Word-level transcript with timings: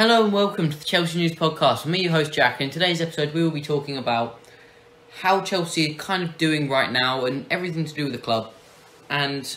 Hello 0.00 0.24
and 0.24 0.32
welcome 0.32 0.70
to 0.70 0.78
the 0.78 0.84
Chelsea 0.86 1.18
News 1.18 1.32
Podcast. 1.32 1.84
Me, 1.84 2.00
your 2.00 2.12
host 2.12 2.32
Jack. 2.32 2.62
In 2.62 2.70
today's 2.70 3.02
episode, 3.02 3.34
we 3.34 3.42
will 3.42 3.50
be 3.50 3.60
talking 3.60 3.98
about 3.98 4.40
how 5.18 5.42
Chelsea 5.42 5.90
are 5.90 5.94
kind 5.96 6.22
of 6.22 6.38
doing 6.38 6.70
right 6.70 6.90
now 6.90 7.26
and 7.26 7.44
everything 7.50 7.84
to 7.84 7.92
do 7.92 8.04
with 8.04 8.14
the 8.14 8.18
club. 8.18 8.50
And 9.10 9.54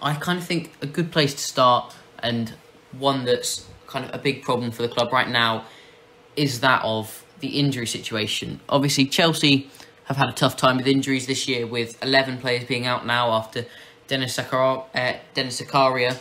I 0.00 0.14
kind 0.14 0.38
of 0.38 0.46
think 0.46 0.72
a 0.80 0.86
good 0.86 1.12
place 1.12 1.34
to 1.34 1.40
start 1.40 1.94
and 2.20 2.54
one 2.92 3.26
that's 3.26 3.66
kind 3.86 4.06
of 4.06 4.14
a 4.14 4.18
big 4.18 4.42
problem 4.42 4.70
for 4.70 4.80
the 4.80 4.88
club 4.88 5.12
right 5.12 5.28
now 5.28 5.66
is 6.36 6.60
that 6.60 6.82
of 6.82 7.22
the 7.40 7.58
injury 7.58 7.86
situation. 7.86 8.60
Obviously, 8.70 9.04
Chelsea 9.04 9.68
have 10.04 10.16
had 10.16 10.30
a 10.30 10.32
tough 10.32 10.56
time 10.56 10.78
with 10.78 10.86
injuries 10.86 11.26
this 11.26 11.46
year, 11.46 11.66
with 11.66 12.02
11 12.02 12.38
players 12.38 12.64
being 12.64 12.86
out 12.86 13.04
now 13.04 13.30
after 13.30 13.66
Denis, 14.06 14.38
Zakar- 14.38 14.86
uh, 14.94 16.16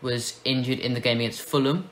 was 0.00 0.40
injured 0.44 0.78
in 0.78 0.94
the 0.94 1.00
game 1.00 1.18
against 1.18 1.42
Fulham. 1.42 1.90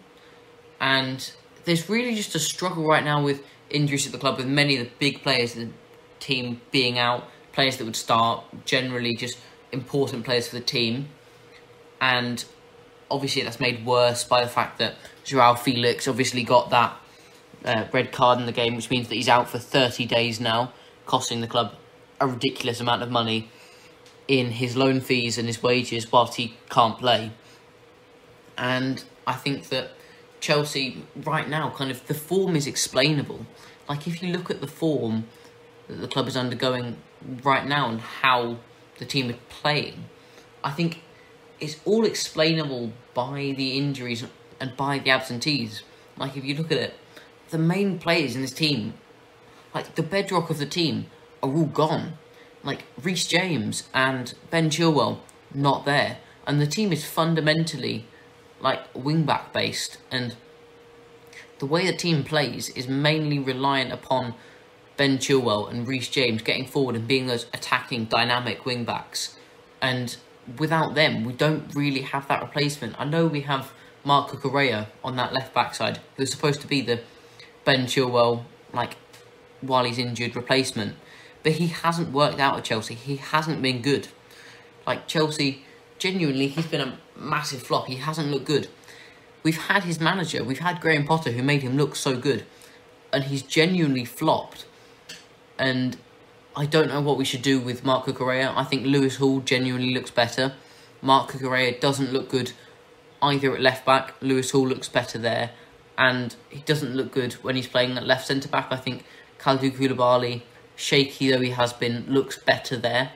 And 0.80 1.30
there's 1.64 1.88
really 1.88 2.14
just 2.14 2.34
a 2.34 2.38
struggle 2.38 2.86
right 2.86 3.04
now 3.04 3.22
with 3.22 3.44
injuries 3.70 4.06
at 4.06 4.12
the 4.12 4.18
club, 4.18 4.38
with 4.38 4.46
many 4.46 4.76
of 4.76 4.86
the 4.86 4.90
big 4.98 5.22
players 5.22 5.56
in 5.56 5.68
the 5.68 5.74
team 6.20 6.60
being 6.70 6.98
out, 6.98 7.24
players 7.52 7.76
that 7.76 7.84
would 7.84 7.96
start, 7.96 8.44
generally 8.64 9.14
just 9.14 9.38
important 9.72 10.24
players 10.24 10.48
for 10.48 10.56
the 10.56 10.62
team. 10.62 11.08
And 12.00 12.44
obviously, 13.10 13.42
that's 13.42 13.60
made 13.60 13.84
worse 13.84 14.24
by 14.24 14.42
the 14.42 14.50
fact 14.50 14.78
that 14.78 14.94
Joao 15.24 15.54
Felix 15.54 16.06
obviously 16.08 16.42
got 16.42 16.70
that 16.70 16.96
uh, 17.64 17.84
red 17.92 18.12
card 18.12 18.38
in 18.38 18.46
the 18.46 18.52
game, 18.52 18.76
which 18.76 18.90
means 18.90 19.08
that 19.08 19.16
he's 19.16 19.28
out 19.28 19.48
for 19.48 19.58
30 19.58 20.06
days 20.06 20.40
now, 20.40 20.72
costing 21.06 21.40
the 21.40 21.46
club 21.46 21.74
a 22.20 22.26
ridiculous 22.26 22.80
amount 22.80 23.02
of 23.02 23.10
money 23.10 23.48
in 24.26 24.50
his 24.50 24.76
loan 24.76 25.00
fees 25.00 25.38
and 25.38 25.46
his 25.46 25.62
wages 25.62 26.10
whilst 26.10 26.36
he 26.36 26.54
can't 26.68 26.98
play. 26.98 27.30
And 28.56 29.02
I 29.26 29.34
think 29.34 29.68
that 29.68 29.92
Chelsea 30.40 31.04
right 31.16 31.48
now, 31.48 31.70
kind 31.70 31.90
of 31.90 32.06
the 32.06 32.14
form 32.14 32.56
is 32.56 32.66
explainable. 32.66 33.46
Like 33.88 34.06
if 34.06 34.22
you 34.22 34.32
look 34.32 34.50
at 34.50 34.60
the 34.60 34.66
form 34.66 35.24
that 35.88 35.96
the 36.00 36.08
club 36.08 36.28
is 36.28 36.36
undergoing 36.36 36.96
right 37.42 37.66
now 37.66 37.88
and 37.88 38.00
how 38.00 38.58
the 38.98 39.04
team 39.04 39.30
is 39.30 39.36
playing, 39.48 40.04
I 40.62 40.70
think 40.70 41.02
it's 41.60 41.76
all 41.84 42.04
explainable 42.04 42.92
by 43.14 43.54
the 43.56 43.76
injuries 43.76 44.24
and 44.60 44.76
by 44.76 44.98
the 44.98 45.10
absentees. 45.10 45.82
Like 46.16 46.36
if 46.36 46.44
you 46.44 46.54
look 46.54 46.70
at 46.70 46.78
it, 46.78 46.94
the 47.50 47.58
main 47.58 47.98
players 47.98 48.34
in 48.34 48.42
this 48.42 48.52
team, 48.52 48.94
like 49.74 49.94
the 49.94 50.02
bedrock 50.02 50.50
of 50.50 50.58
the 50.58 50.66
team, 50.66 51.06
are 51.42 51.50
all 51.50 51.64
gone. 51.64 52.18
Like 52.62 52.84
Reece 53.00 53.26
James 53.26 53.88
and 53.94 54.34
Ben 54.50 54.68
Chilwell, 54.68 55.20
not 55.54 55.84
there, 55.84 56.18
and 56.46 56.60
the 56.60 56.66
team 56.66 56.92
is 56.92 57.04
fundamentally 57.04 58.06
like 58.60 58.80
wing 58.94 59.24
back 59.24 59.52
based, 59.52 59.98
and 60.10 60.36
the 61.58 61.66
way 61.66 61.86
the 61.86 61.96
team 61.96 62.24
plays 62.24 62.68
is 62.70 62.88
mainly 62.88 63.38
reliant 63.38 63.92
upon 63.92 64.34
Ben 64.96 65.18
Chilwell 65.18 65.70
and 65.70 65.86
Reece 65.86 66.08
James 66.08 66.42
getting 66.42 66.66
forward 66.66 66.96
and 66.96 67.06
being 67.06 67.26
those 67.26 67.46
attacking 67.54 68.06
dynamic 68.06 68.64
wing 68.64 68.84
backs, 68.84 69.36
and 69.80 70.16
without 70.58 70.94
them, 70.94 71.24
we 71.24 71.32
don't 71.32 71.74
really 71.74 72.02
have 72.02 72.26
that 72.28 72.42
replacement. 72.42 72.94
I 72.98 73.04
know 73.04 73.26
we 73.26 73.42
have 73.42 73.72
Marc 74.04 74.30
Cucurella 74.30 74.86
on 75.04 75.16
that 75.16 75.32
left 75.32 75.52
back 75.52 75.74
side, 75.74 76.00
who's 76.16 76.30
supposed 76.30 76.60
to 76.62 76.66
be 76.66 76.80
the 76.80 77.00
Ben 77.64 77.86
Chilwell, 77.86 78.44
like, 78.72 78.96
while 79.60 79.84
he's 79.84 79.98
injured 79.98 80.34
replacement. 80.34 80.96
But 81.42 81.52
he 81.52 81.66
hasn't 81.66 82.12
worked 82.12 82.40
out 82.40 82.56
at 82.56 82.64
Chelsea. 82.64 82.94
He 82.94 83.16
hasn't 83.16 83.60
been 83.60 83.82
good. 83.82 84.08
Like, 84.86 85.06
Chelsea, 85.06 85.64
genuinely, 85.98 86.48
he's 86.48 86.66
been 86.66 86.80
a 86.80 86.98
massive 87.18 87.62
flop. 87.62 87.86
He 87.86 87.96
hasn't 87.96 88.30
looked 88.30 88.46
good. 88.46 88.68
We've 89.42 89.56
had 89.58 89.84
his 89.84 90.00
manager, 90.00 90.42
we've 90.42 90.58
had 90.58 90.80
Graham 90.80 91.06
Potter, 91.06 91.30
who 91.32 91.42
made 91.42 91.62
him 91.62 91.76
look 91.76 91.96
so 91.96 92.16
good. 92.16 92.44
And 93.12 93.24
he's 93.24 93.42
genuinely 93.42 94.04
flopped. 94.04 94.66
And 95.58 95.96
I 96.56 96.66
don't 96.66 96.88
know 96.88 97.00
what 97.00 97.16
we 97.16 97.24
should 97.24 97.42
do 97.42 97.60
with 97.60 97.84
Marc 97.84 98.06
Cucurella. 98.06 98.52
I 98.56 98.64
think 98.64 98.84
Lewis 98.84 99.16
Hall 99.16 99.40
genuinely 99.40 99.94
looks 99.94 100.10
better. 100.10 100.54
Marc 101.00 101.30
Cucurella 101.30 101.80
doesn't 101.80 102.12
look 102.12 102.28
good 102.28 102.52
either 103.22 103.54
at 103.54 103.60
left 103.60 103.86
back. 103.86 104.14
Lewis 104.20 104.50
Hall 104.50 104.66
looks 104.66 104.88
better 104.88 105.18
there. 105.18 105.50
And 105.96 106.34
he 106.50 106.60
doesn't 106.60 106.94
look 106.94 107.12
good 107.12 107.34
when 107.34 107.56
he's 107.56 107.66
playing 107.66 107.96
at 107.96 108.06
left 108.06 108.26
centre 108.26 108.48
back. 108.48 108.68
I 108.70 108.76
think 108.76 109.04
Kalidou 109.38 109.72
Koulibaly, 109.72 110.42
shaky 110.76 111.30
though 111.30 111.40
he 111.40 111.50
has 111.50 111.72
been, 111.72 112.04
looks 112.08 112.36
better 112.38 112.76
there. 112.76 113.12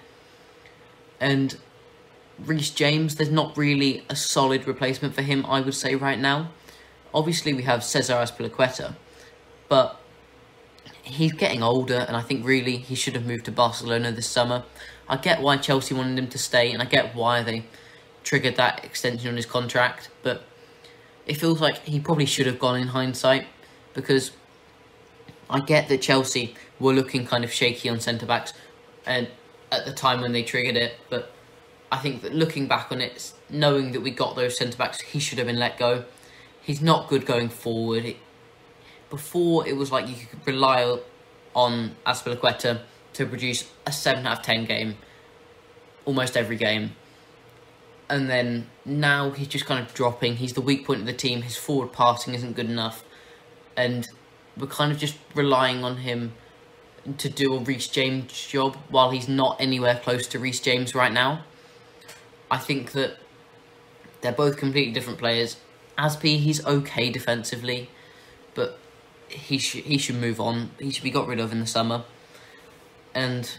And 1.20 1.56
Reece 2.38 2.70
James, 2.70 3.16
there's 3.16 3.30
not 3.30 3.56
really 3.56 4.04
a 4.08 4.16
solid 4.16 4.66
replacement 4.66 5.14
for 5.14 5.22
him, 5.22 5.44
I 5.46 5.60
would 5.60 5.74
say, 5.74 5.94
right 5.94 6.18
now. 6.18 6.50
Obviously, 7.14 7.52
we 7.52 7.62
have 7.62 7.84
Cesar 7.84 8.14
Azpilicueta, 8.14 8.94
but 9.68 10.00
he's 11.02 11.32
getting 11.32 11.62
older, 11.62 12.04
and 12.08 12.16
I 12.16 12.22
think 12.22 12.44
really 12.44 12.78
he 12.78 12.94
should 12.94 13.14
have 13.14 13.26
moved 13.26 13.44
to 13.46 13.52
Barcelona 13.52 14.12
this 14.12 14.26
summer. 14.26 14.64
I 15.08 15.16
get 15.16 15.42
why 15.42 15.58
Chelsea 15.58 15.94
wanted 15.94 16.18
him 16.18 16.28
to 16.28 16.38
stay, 16.38 16.72
and 16.72 16.82
I 16.82 16.86
get 16.86 17.14
why 17.14 17.42
they 17.42 17.66
triggered 18.24 18.56
that 18.56 18.84
extension 18.84 19.28
on 19.28 19.36
his 19.36 19.46
contract, 19.46 20.08
but 20.22 20.44
it 21.26 21.34
feels 21.34 21.60
like 21.60 21.78
he 21.84 22.00
probably 22.00 22.26
should 22.26 22.46
have 22.46 22.58
gone 22.58 22.80
in 22.80 22.88
hindsight 22.88 23.46
because 23.94 24.32
I 25.48 25.60
get 25.60 25.88
that 25.88 26.00
Chelsea 26.00 26.54
were 26.80 26.92
looking 26.92 27.26
kind 27.26 27.44
of 27.44 27.52
shaky 27.52 27.88
on 27.88 28.00
centre 28.00 28.26
backs 28.26 28.52
and 29.06 29.28
at 29.70 29.84
the 29.84 29.92
time 29.92 30.20
when 30.20 30.32
they 30.32 30.42
triggered 30.42 30.76
it, 30.76 30.96
but 31.10 31.32
I 31.92 31.98
think 31.98 32.22
that 32.22 32.34
looking 32.34 32.66
back 32.66 32.90
on 32.90 33.00
it, 33.00 33.32
knowing 33.50 33.92
that 33.92 34.00
we 34.00 34.10
got 34.10 34.34
those 34.34 34.56
centre 34.56 34.76
backs, 34.76 35.00
he 35.02 35.20
should 35.20 35.38
have 35.38 35.46
been 35.46 35.58
let 35.60 35.78
go. 35.78 36.04
He's 36.60 36.80
not 36.80 37.08
good 37.08 37.24
going 37.26 37.50
forward. 37.50 38.16
before 39.12 39.68
it 39.68 39.76
was 39.76 39.92
like 39.92 40.08
you 40.08 40.14
could 40.26 40.46
rely 40.46 40.98
on 41.54 41.94
Azpilicueta 42.06 42.80
to 43.12 43.26
produce 43.26 43.70
a 43.86 43.92
seven 43.92 44.26
out 44.26 44.38
of 44.38 44.44
ten 44.44 44.64
game, 44.64 44.96
almost 46.06 46.34
every 46.34 46.56
game. 46.56 46.92
And 48.08 48.30
then 48.30 48.68
now 48.86 49.30
he's 49.30 49.48
just 49.48 49.66
kind 49.66 49.84
of 49.84 49.92
dropping. 49.92 50.36
He's 50.36 50.54
the 50.54 50.62
weak 50.62 50.86
point 50.86 51.00
of 51.00 51.06
the 51.06 51.12
team. 51.12 51.42
His 51.42 51.56
forward 51.56 51.92
passing 51.92 52.32
isn't 52.34 52.56
good 52.56 52.70
enough, 52.70 53.04
and 53.76 54.08
we're 54.56 54.66
kind 54.66 54.90
of 54.90 54.98
just 54.98 55.18
relying 55.34 55.84
on 55.84 55.98
him 55.98 56.32
to 57.18 57.28
do 57.28 57.54
a 57.54 57.58
Reece 57.58 57.88
James 57.88 58.46
job 58.46 58.76
while 58.88 59.10
he's 59.10 59.28
not 59.28 59.60
anywhere 59.60 60.00
close 60.02 60.26
to 60.28 60.38
Reece 60.38 60.60
James 60.60 60.94
right 60.94 61.12
now. 61.12 61.44
I 62.52 62.58
think 62.58 62.92
that 62.92 63.16
they're 64.20 64.30
both 64.30 64.58
completely 64.58 64.92
different 64.92 65.18
players. 65.18 65.56
Aspi, 65.98 66.38
he's 66.38 66.64
okay 66.66 67.08
defensively, 67.10 67.90
but 68.54 68.78
he 69.28 69.56
should 69.56 69.84
he 69.84 69.96
should 69.96 70.16
move 70.16 70.38
on. 70.38 70.70
He 70.78 70.90
should 70.90 71.02
be 71.02 71.10
got 71.10 71.26
rid 71.26 71.40
of 71.40 71.50
in 71.50 71.60
the 71.60 71.66
summer. 71.66 72.04
And 73.14 73.58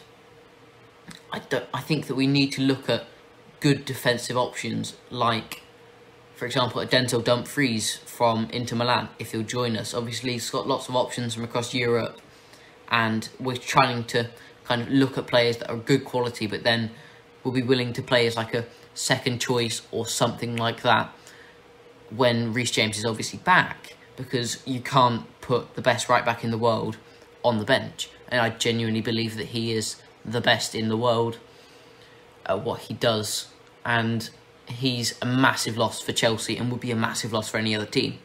I 1.32 1.40
don't. 1.40 1.66
I 1.74 1.82
think 1.82 2.06
that 2.06 2.14
we 2.14 2.28
need 2.28 2.52
to 2.54 2.62
look 2.62 2.88
at 2.88 3.06
good 3.60 3.84
defensive 3.84 4.38
options, 4.38 4.94
like, 5.10 5.64
for 6.36 6.46
example, 6.46 6.80
a 6.80 6.86
Denzel 6.86 7.24
Dumfries 7.24 7.98
from 8.06 8.48
Inter 8.52 8.76
Milan, 8.76 9.10
if 9.18 9.32
he'll 9.32 9.42
join 9.42 9.76
us. 9.76 9.96
Obviously, 9.96 10.34
he's 10.34 10.50
got 10.52 10.68
lots 10.68 10.88
of 10.88 10.96
options 10.96 11.34
from 11.34 11.44
across 11.44 11.74
Europe, 11.74 12.22
and 12.90 13.30
we're 13.40 13.58
trying 13.58 14.04
to 14.06 14.30
kind 14.66 14.84
of 14.84 14.90
look 14.90 15.18
at 15.18 15.26
players 15.26 15.58
that 15.58 15.70
are 15.72 15.78
good 15.78 16.06
quality, 16.06 16.46
but 16.46 16.64
then 16.64 16.92
we'll 17.44 17.54
be 17.54 17.62
willing 17.62 17.94
to 17.94 18.02
play 18.02 18.28
as 18.28 18.36
like 18.36 18.54
a 18.54 18.66
second 18.94 19.40
choice 19.40 19.82
or 19.92 20.06
something 20.06 20.56
like 20.56 20.82
that 20.82 21.14
when 22.10 22.54
Reece 22.54 22.72
James 22.72 22.98
is 22.98 23.06
obviously 23.06 23.40
back 23.40 23.96
because 24.16 24.66
you 24.66 24.80
can't 24.80 25.26
put 25.42 25.76
the 25.76 25.82
best 25.82 26.10
right 26.10 26.24
back 26.24 26.44
in 26.44 26.52
the 26.52 26.58
world 26.58 26.98
on 27.44 27.60
the 27.60 27.66
bench. 27.66 28.10
And 28.28 28.40
I 28.40 28.50
genuinely 28.50 29.02
believe 29.02 29.36
that 29.38 29.48
he 29.48 29.72
is 29.74 30.02
the 30.24 30.42
best 30.42 30.76
in 30.76 30.90
the 30.90 30.98
world 30.98 31.40
at 32.46 32.64
what 32.64 32.82
he 32.82 32.94
does. 32.94 33.48
And 33.86 34.30
he's 34.68 35.16
a 35.22 35.26
massive 35.26 35.78
loss 35.78 36.02
for 36.02 36.14
Chelsea 36.14 36.58
and 36.58 36.72
would 36.72 36.82
be 36.82 36.92
a 36.92 36.96
massive 36.96 37.34
loss 37.34 37.50
for 37.50 37.58
any 37.58 37.76
other 37.76 37.86
team. 37.86 38.20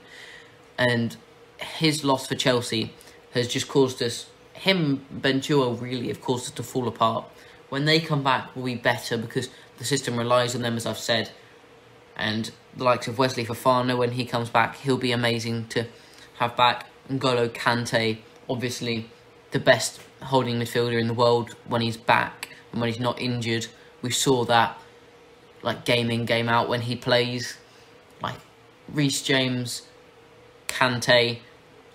And 0.79 1.17
his 1.59 2.05
loss 2.05 2.27
for 2.27 2.35
Chelsea 2.35 2.93
has 3.33 3.49
just 3.49 3.69
caused 3.69 4.03
us, 4.03 4.31
him, 4.53 5.05
Ben 5.11 5.41
Chilwell 5.41 5.81
really 5.81 6.09
have 6.09 6.21
caused 6.21 6.47
us 6.47 6.51
to 6.53 6.63
fall 6.63 6.87
apart. 6.87 7.25
When 7.69 7.85
they 7.85 8.01
come 8.01 8.23
back, 8.23 8.55
we'll 8.55 8.65
be 8.65 8.75
better 8.77 9.17
because 9.19 9.51
the 9.79 9.85
system 9.85 10.17
relies 10.17 10.55
on 10.55 10.63
them, 10.63 10.77
as 10.77 10.87
I've 10.87 10.99
said. 10.99 11.31
And 12.17 12.51
the 12.77 12.85
likes 12.85 13.07
of 13.09 13.19
Wesley 13.19 13.45
Fofana, 13.45 13.97
when 13.97 14.13
he 14.13 14.25
comes 14.25 14.49
back, 14.51 14.77
he'll 14.77 14.97
be 14.97 15.13
amazing 15.13 15.67
to 15.69 15.87
have 16.39 16.57
back. 16.57 16.87
N'Golo 17.11 17.49
Kante, 17.49 18.19
obviously 18.49 19.09
the 19.51 19.59
best 19.59 20.01
holding 20.23 20.59
midfielder 20.61 21.01
in 21.01 21.07
the 21.07 21.15
world 21.15 21.55
when 21.67 21.81
he's 21.81 21.97
back 21.97 22.49
and 22.73 22.81
when 22.81 22.91
he's 22.91 23.01
not 23.01 23.21
injured. 23.21 23.67
We 24.03 24.11
saw 24.11 24.45
that 24.45 24.79
like 25.63 25.85
game 25.85 26.11
in, 26.11 26.25
game 26.25 26.49
out 26.49 26.69
when 26.69 26.83
he 26.83 26.97
plays. 26.97 27.57
Like 28.23 28.37
Reece 28.89 29.23
James, 29.23 29.83
Kante, 30.67 31.39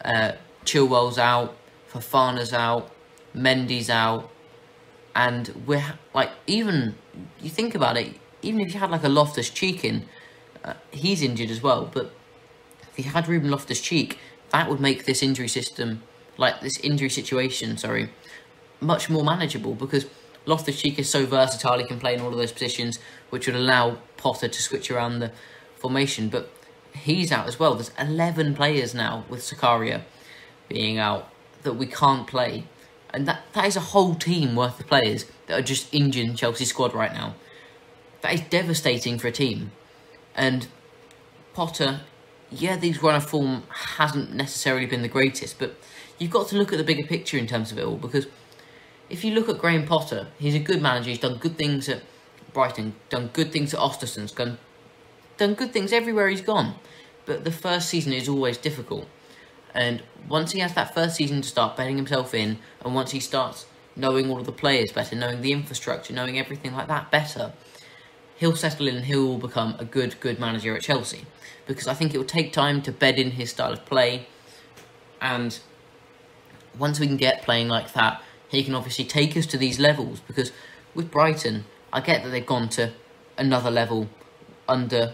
uh, 0.04 0.34
Chilwell's 0.66 1.18
out, 1.18 1.56
Fofana's 1.92 2.54
out, 2.54 2.92
Mendy's 3.36 3.90
out, 3.90 4.30
and 5.16 5.64
we're 5.68 6.00
like 6.14 6.32
even 6.48 6.96
you 7.42 7.50
think 7.50 7.76
about 7.76 7.98
it, 7.98 8.16
even 8.42 8.62
if 8.62 8.74
you 8.74 8.80
had 8.80 8.92
like 8.92 9.04
a 9.04 9.10
Loftus 9.10 9.50
Cheek 9.50 9.84
in, 9.84 10.06
uh, 10.64 10.74
he's 10.92 11.22
injured 11.22 11.50
as 11.50 11.62
well. 11.62 11.90
But 11.92 12.14
if 12.96 13.06
you 13.06 13.12
had 13.12 13.28
Ruben 13.28 13.52
Loftus 13.52 13.82
Cheek, 13.82 14.18
that 14.52 14.70
would 14.70 14.80
make 14.80 15.06
this 15.06 15.24
injury 15.24 15.48
system, 15.48 16.04
like 16.38 16.62
this 16.62 16.80
injury 16.80 17.10
situation, 17.10 17.78
sorry, 17.78 18.10
much 18.80 19.10
more 19.10 19.24
manageable 19.24 19.76
because 19.76 20.06
Loftus 20.46 20.82
Cheek 20.82 21.00
is 21.00 21.10
so 21.10 21.26
versatile, 21.26 21.80
he 21.80 21.86
can 21.86 22.00
play 22.00 22.16
in 22.16 22.22
all 22.22 22.30
of 22.30 22.38
those 22.38 22.52
positions, 22.52 23.00
which 23.30 23.48
would 23.48 23.56
allow 23.56 23.98
Potter 24.18 24.48
to 24.48 24.62
switch 24.62 24.92
around 24.92 25.20
the 25.20 25.32
formation. 25.76 26.30
But 26.30 26.52
he's 26.94 27.32
out 27.32 27.48
as 27.48 27.60
well. 27.60 27.76
There's 27.76 27.92
11 28.00 28.56
players 28.56 28.94
now 28.94 29.26
with 29.30 29.42
Zakaria 29.42 30.02
being 30.68 30.98
out 30.98 31.30
that 31.64 31.74
we 31.74 31.86
can't 31.86 32.28
play. 32.28 32.66
And 33.14 33.28
that, 33.28 33.44
that 33.54 33.66
is 33.66 33.76
a 33.76 33.82
whole 33.82 34.16
team 34.16 34.56
worth 34.56 34.80
of 34.80 34.88
players 34.88 35.26
that 35.48 35.60
are 35.60 35.64
just 35.64 35.94
injured 35.94 36.26
in 36.26 36.36
Chelsea 36.36 36.66
squad 36.66 36.94
right 36.94 37.14
now. 37.14 37.36
That 38.22 38.34
is 38.34 38.42
devastating 38.42 39.20
for 39.20 39.28
a 39.28 39.32
team. 39.32 39.72
And 40.36 40.68
Potter, 41.54 42.02
yeah, 42.50 42.76
these 42.76 43.04
run 43.04 43.16
of 43.16 43.30
form 43.30 43.64
hasn't 43.70 44.34
necessarily 44.34 44.88
been 44.88 45.04
the 45.04 45.08
greatest, 45.08 45.60
but 45.60 45.76
you've 46.18 46.32
got 46.32 46.48
to 46.48 46.58
look 46.58 46.72
at 46.72 46.78
the 46.78 46.84
bigger 46.84 47.06
picture 47.06 47.38
in 47.38 47.46
terms 47.46 47.72
of 47.72 47.78
it 47.78 47.86
all 47.86 47.98
because 47.98 48.28
if 49.10 49.24
you 49.24 49.34
look 49.34 49.50
at 49.50 49.60
Graham 49.60 49.86
Potter, 49.86 50.28
he's 50.40 50.56
a 50.56 50.60
good 50.60 50.82
manager. 50.82 51.10
He's 51.10 51.20
done 51.20 51.38
good 51.38 51.58
things 51.58 51.88
at 51.90 52.02
Brighton, 52.54 52.96
done 53.10 53.30
good 53.34 53.52
things 53.52 53.74
at 53.74 53.80
Ostersund's, 53.80 54.32
done, 54.32 54.58
done 55.38 55.54
good 55.54 55.72
things 55.72 55.94
everywhere 55.94 56.30
he's 56.30 56.42
gone. 56.42 56.76
But 57.26 57.44
the 57.44 57.52
first 57.52 57.90
season 57.90 58.14
is 58.14 58.28
always 58.28 58.58
difficult. 58.58 59.08
And 59.74 60.04
once 60.28 60.52
he 60.52 60.60
has 60.60 60.74
that 60.76 60.94
first 60.94 61.16
season 61.16 61.42
to 61.42 61.48
start 61.48 61.76
betting 61.76 61.98
himself 61.98 62.34
in, 62.34 62.60
and 62.84 62.94
once 62.94 63.12
he 63.12 63.20
starts 63.20 63.66
knowing 63.96 64.30
all 64.30 64.40
of 64.40 64.46
the 64.46 64.52
players 64.52 64.92
better, 64.92 65.16
knowing 65.16 65.42
the 65.42 65.52
infrastructure, 65.52 66.14
knowing 66.14 66.38
everything 66.38 66.74
like 66.74 66.88
that 66.88 67.12
better, 67.12 67.54
he'll 68.38 68.56
settle 68.56 68.88
in 68.88 68.96
and 68.96 69.06
he'll 69.06 69.38
become 69.38 69.76
a 69.80 69.86
good, 69.86 70.20
good 70.20 70.40
manager 70.40 70.76
at 70.76 70.82
Chelsea. 70.82 71.26
Because 71.66 71.88
I 71.88 71.94
think 71.94 72.14
it 72.14 72.18
will 72.18 72.26
take 72.26 72.52
time 72.52 72.82
to 72.84 72.92
bed 72.92 73.18
in 73.18 73.32
his 73.32 73.52
style 73.52 73.74
of 73.74 73.86
play. 73.86 74.28
And 75.22 75.58
once 76.78 77.00
we 77.00 77.08
can 77.08 77.18
get 77.18 77.42
playing 77.42 77.70
like 77.70 77.94
that, 77.94 78.22
he 78.50 78.64
can 78.64 78.76
obviously 78.76 79.06
take 79.06 79.36
us 79.38 79.46
to 79.48 79.58
these 79.58 79.80
levels. 79.80 80.20
Because 80.20 80.52
with 80.94 81.10
Brighton, 81.10 81.66
I 81.92 82.02
get 82.02 82.24
that 82.24 82.30
they've 82.30 82.46
gone 82.46 82.70
to 82.70 82.92
another 83.38 83.72
level 83.72 84.10
under 84.68 85.14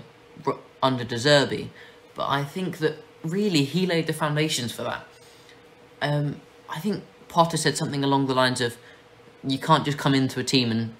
under 0.81 1.03
De 1.03 1.15
Zerbi, 1.15 1.69
but 2.15 2.27
I 2.29 2.43
think 2.43 2.77
that 2.77 3.03
really 3.23 3.63
he 3.63 3.85
laid 3.85 4.07
the 4.07 4.13
foundations 4.13 4.71
for 4.71 4.83
that. 4.83 5.05
Um, 6.01 6.41
I 6.69 6.79
think 6.79 7.03
Potter 7.27 7.57
said 7.57 7.77
something 7.77 8.03
along 8.03 8.27
the 8.27 8.33
lines 8.33 8.61
of, 8.61 8.77
"You 9.43 9.57
can't 9.57 9.85
just 9.85 9.97
come 9.97 10.15
into 10.15 10.39
a 10.39 10.43
team 10.43 10.71
and 10.71 10.95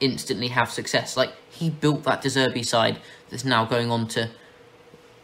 instantly 0.00 0.48
have 0.48 0.70
success." 0.70 1.16
Like 1.16 1.32
he 1.50 1.70
built 1.70 2.04
that 2.04 2.22
De 2.22 2.28
Zerbi 2.28 2.64
side 2.64 2.98
that's 3.30 3.44
now 3.44 3.64
going 3.64 3.90
on 3.90 4.08
to 4.08 4.30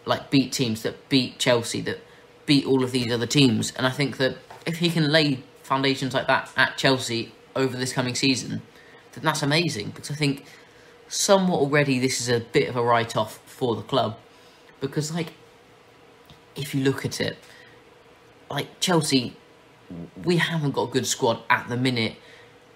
like 0.04 0.30
beat 0.30 0.52
teams 0.52 0.82
that 0.82 1.08
beat 1.08 1.38
Chelsea, 1.38 1.80
that 1.82 2.00
beat 2.46 2.64
all 2.64 2.82
of 2.82 2.92
these 2.92 3.12
other 3.12 3.26
teams, 3.26 3.72
and 3.76 3.86
I 3.86 3.90
think 3.90 4.16
that 4.16 4.36
if 4.66 4.78
he 4.78 4.90
can 4.90 5.10
lay 5.10 5.42
foundations 5.62 6.14
like 6.14 6.26
that 6.26 6.50
at 6.56 6.78
Chelsea 6.78 7.32
over 7.54 7.76
this 7.76 7.92
coming 7.92 8.14
season, 8.14 8.62
then 9.12 9.24
that's 9.24 9.42
amazing 9.42 9.90
because 9.90 10.10
I 10.10 10.14
think 10.14 10.44
somewhat 11.08 11.60
already 11.60 11.98
this 11.98 12.20
is 12.20 12.28
a 12.28 12.40
bit 12.40 12.68
of 12.68 12.76
a 12.76 12.82
write-off 12.82 13.38
for 13.46 13.74
the 13.76 13.82
club 13.82 14.18
because 14.80 15.12
like 15.12 15.32
if 16.58 16.74
you 16.74 16.82
look 16.82 17.04
at 17.04 17.20
it 17.20 17.36
like 18.50 18.80
Chelsea 18.80 19.36
we 20.24 20.36
haven't 20.36 20.72
got 20.72 20.88
a 20.88 20.92
good 20.92 21.06
squad 21.06 21.40
at 21.48 21.68
the 21.68 21.76
minute 21.76 22.16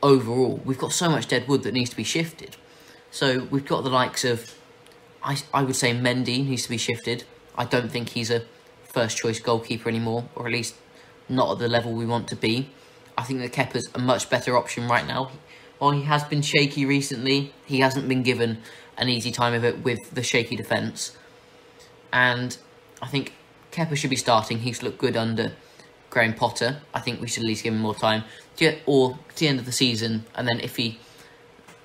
overall. 0.03 0.61
We've 0.65 0.79
got 0.79 0.93
so 0.93 1.09
much 1.09 1.29
dead 1.29 1.47
wood 1.49 1.63
that 1.63 1.75
needs 1.75 1.91
to 1.91 1.97
be 1.97 2.05
shifted. 2.05 2.57
So 3.11 3.47
we've 3.51 3.67
got 3.67 3.85
the 3.85 3.91
likes 3.91 4.25
of 4.25 4.55
I, 5.23 5.37
I 5.55 5.63
would 5.63 5.77
say 5.77 5.93
Mendy 5.93 6.45
needs 6.45 6.65
to 6.65 6.69
be 6.69 6.79
shifted. 6.79 7.25
I 7.57 7.65
don't 7.65 7.91
think 7.91 8.11
he's 8.11 8.31
a 8.31 8.43
first 8.85 9.17
choice 9.17 9.39
goalkeeper 9.39 9.89
anymore 9.89 10.29
or 10.35 10.47
at 10.47 10.53
least 10.53 10.75
not 11.29 11.53
at 11.53 11.59
the 11.59 11.69
level 11.69 11.93
we 11.93 12.07
want 12.07 12.29
to 12.29 12.37
be. 12.37 12.71
I 13.17 13.23
think 13.23 13.41
that 13.41 13.53
Kepa's 13.53 13.89
a 13.95 13.99
much 13.99 14.29
better 14.31 14.57
option 14.57 14.89
right 14.89 15.07
now. 15.07 15.31
While 15.79 15.93
he 15.93 16.03
has 16.03 16.25
been 16.25 16.43
shaky 16.43 16.85
recently, 16.87 17.53
he 17.67 17.81
hasn't 17.81 18.09
been 18.09 18.23
given 18.23 18.59
an 18.97 19.09
easy 19.09 19.31
time 19.31 19.55
of 19.55 19.65
it 19.65 19.85
with 19.85 19.99
the 20.13 20.23
shaky 20.23 20.57
defence. 20.57 21.17
And 22.13 22.57
I 23.01 23.09
think 23.09 23.33
Kepa 23.73 23.97
should 23.97 24.11
be 24.11 24.17
starting. 24.17 24.59
He's 24.59 24.83
looked 24.83 24.99
good 24.99 25.17
under 25.17 25.53
Graham 26.11 26.35
Potter. 26.35 26.83
I 26.93 27.01
think 27.01 27.21
we 27.21 27.27
should 27.27 27.43
at 27.43 27.47
least 27.47 27.65
give 27.65 27.73
him 27.73 27.81
more 27.81 27.95
time. 27.95 28.25
to, 28.57 28.79
Or 28.87 29.19
to 29.35 29.41
the 29.41 29.49
end 29.49 29.59
of 29.59 29.65
the 29.65 29.73
season, 29.73 30.27
and 30.35 30.47
then 30.47 30.61
if 30.61 30.77
he 30.77 30.99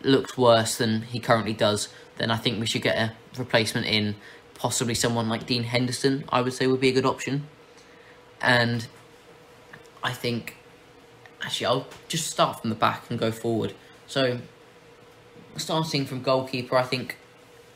looks 0.01 0.37
worse 0.37 0.77
than 0.77 1.03
he 1.03 1.19
currently 1.19 1.53
does, 1.53 1.87
then 2.17 2.29
I 2.29 2.37
think 2.37 2.59
we 2.59 2.67
should 2.67 2.81
get 2.81 2.97
a 2.97 3.13
replacement 3.39 3.87
in. 3.87 4.15
Possibly 4.53 4.95
someone 4.95 5.29
like 5.29 5.45
Dean 5.45 5.63
Henderson, 5.63 6.25
I 6.29 6.41
would 6.41 6.53
say 6.53 6.67
would 6.67 6.81
be 6.81 6.89
a 6.89 6.93
good 6.93 7.05
option. 7.05 7.47
And 8.41 8.87
I 10.03 10.11
think, 10.11 10.57
actually, 11.41 11.67
I'll 11.67 11.87
just 12.07 12.27
start 12.27 12.61
from 12.61 12.69
the 12.69 12.75
back 12.75 13.09
and 13.09 13.17
go 13.17 13.31
forward. 13.31 13.73
So, 14.07 14.39
starting 15.55 16.05
from 16.05 16.21
goalkeeper, 16.21 16.75
I 16.75 16.83
think 16.83 17.17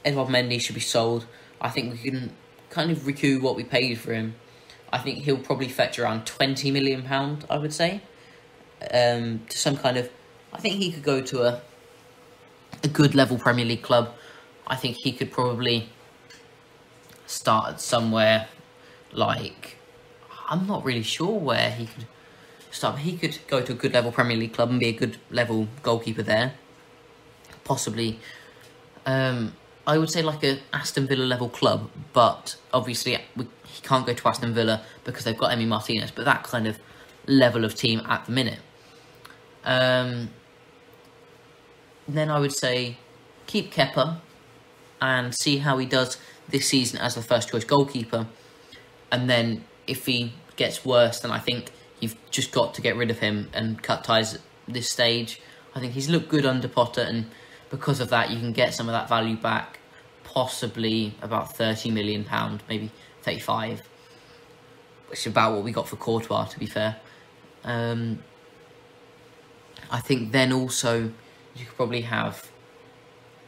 Edouard 0.04 0.30
Mendy 0.30 0.60
should 0.60 0.76
be 0.76 0.82
sold. 0.82 1.26
I 1.62 1.70
think 1.70 1.94
we 1.94 2.10
can 2.10 2.32
kind 2.72 2.90
of 2.90 3.06
recoup 3.06 3.44
what 3.44 3.56
we 3.56 3.64
paid 3.64 4.00
for 4.00 4.14
him. 4.14 4.34
I 4.92 4.98
think 4.98 5.20
he'll 5.20 5.38
probably 5.38 5.68
fetch 5.68 6.00
around 6.00 6.26
twenty 6.26 6.72
million 6.72 7.04
pound. 7.04 7.46
I 7.50 7.58
would 7.60 7.74
say, 7.74 8.02
um, 8.92 9.42
to 9.50 9.58
some 9.58 9.78
kind 9.78 9.98
of. 9.98 10.10
I 10.52 10.60
think 10.60 10.76
he 10.76 10.92
could 10.92 11.04
go 11.04 11.22
to 11.22 11.44
a 11.44 11.62
a 12.84 12.88
good 12.88 13.14
level 13.14 13.38
Premier 13.38 13.66
League 13.66 13.84
club. 13.84 14.14
I 14.66 14.76
think 14.76 14.98
he 14.98 15.12
could 15.12 15.32
probably 15.32 15.90
start 17.28 17.80
somewhere 17.80 18.48
like 19.14 19.78
I'm 20.52 20.68
not 20.68 20.84
really 20.84 21.04
sure 21.04 21.40
where 21.40 21.72
he 21.72 21.86
could 21.86 22.06
start. 22.72 23.00
He 23.00 23.18
could 23.18 23.40
go 23.48 23.62
to 23.62 23.72
a 23.72 23.76
good 23.76 23.94
level 23.94 24.12
Premier 24.12 24.36
League 24.36 24.54
club 24.54 24.70
and 24.70 24.80
be 24.80 24.88
a 24.88 24.94
good 24.94 25.18
level 25.30 25.68
goalkeeper 25.82 26.24
there. 26.24 26.54
Possibly, 27.64 28.20
um, 29.06 29.56
I 29.88 29.98
would 29.98 30.10
say 30.10 30.22
like 30.22 30.44
a 30.44 30.60
Aston 30.74 31.08
Villa 31.08 31.24
level 31.24 31.50
club, 31.50 31.90
but 32.14 32.56
obviously 32.74 33.18
we, 33.36 33.48
he 33.66 33.82
can't 33.82 34.06
go 34.06 34.14
to 34.14 34.28
Aston 34.28 34.54
Villa 34.54 34.84
because 35.04 35.24
they've 35.24 35.38
got 35.38 35.52
Emi 35.52 35.68
Martinez. 35.68 36.12
But 36.12 36.26
that 36.26 36.44
kind 36.44 36.68
of 36.68 36.80
level 37.26 37.66
of 37.66 37.76
team 37.76 38.02
at 38.08 38.26
the 38.26 38.32
minute. 38.32 38.60
Um, 39.64 40.30
then 42.08 42.30
I 42.30 42.40
would 42.40 42.54
say 42.54 42.98
keep 43.48 43.74
Kepa 43.74 44.20
and 45.02 45.34
see 45.34 45.58
how 45.58 45.78
he 45.78 45.86
does 45.86 46.18
this 46.50 46.68
season 46.68 47.00
as 47.00 47.16
the 47.16 47.22
first 47.22 47.50
choice 47.50 47.64
goalkeeper. 47.64 48.28
And 49.12 49.30
then 49.30 49.66
if 49.88 50.06
he 50.06 50.34
gets 50.56 50.86
worse, 50.86 51.20
then 51.20 51.32
I 51.32 51.40
think 51.40 51.72
you've 52.00 52.16
just 52.30 52.52
got 52.52 52.74
to 52.76 52.82
get 52.82 52.96
rid 52.96 53.10
of 53.10 53.20
him 53.20 53.50
and 53.54 53.82
cut 53.82 54.04
ties 54.04 54.36
at 54.36 54.42
this 54.68 54.90
stage. 54.90 55.42
I 55.76 55.80
think 55.80 55.94
he's 55.94 56.10
looked 56.10 56.30
good 56.30 56.46
under 56.46 56.68
Potter, 56.68 57.02
and 57.02 57.28
because 57.70 58.00
of 58.00 58.10
that, 58.10 58.30
you 58.30 58.40
can 58.40 58.52
get 58.52 58.74
some 58.74 58.90
of 58.90 58.94
that 58.94 59.08
value 59.08 59.38
back, 59.38 59.80
possibly 60.34 61.14
about 61.22 61.56
thirty 61.56 61.92
million 61.92 62.24
pound, 62.24 62.64
maybe 62.70 62.92
thirty-five, 63.22 63.82
which 65.10 65.20
is 65.20 65.28
about 65.28 65.54
what 65.54 65.64
we 65.64 65.72
got 65.72 65.88
for 65.88 65.98
Courtois. 65.98 66.46
To 66.46 66.60
be 66.60 66.66
fair, 66.66 66.98
um, 67.64 68.20
I 69.90 70.00
think 70.00 70.32
then 70.32 70.52
also 70.52 71.12
you 71.56 71.66
could 71.66 71.76
probably 71.76 72.02
have, 72.02 72.50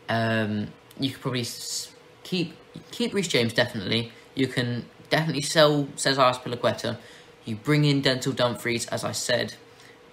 um, 0.09 0.67
you 0.99 1.09
could 1.11 1.21
probably 1.21 1.47
keep 2.23 2.55
keep 2.91 3.13
Reece 3.13 3.27
James 3.27 3.53
definitely. 3.53 4.11
You 4.35 4.47
can 4.47 4.85
definitely 5.09 5.43
sell 5.43 5.87
Cesar 5.95 6.21
Azpilicueta 6.21 6.97
you 7.45 7.55
bring 7.55 7.85
in 7.85 8.01
Denzel 8.01 8.35
Dumfries, 8.35 8.85
as 8.87 9.03
I 9.03 9.11
said. 9.11 9.55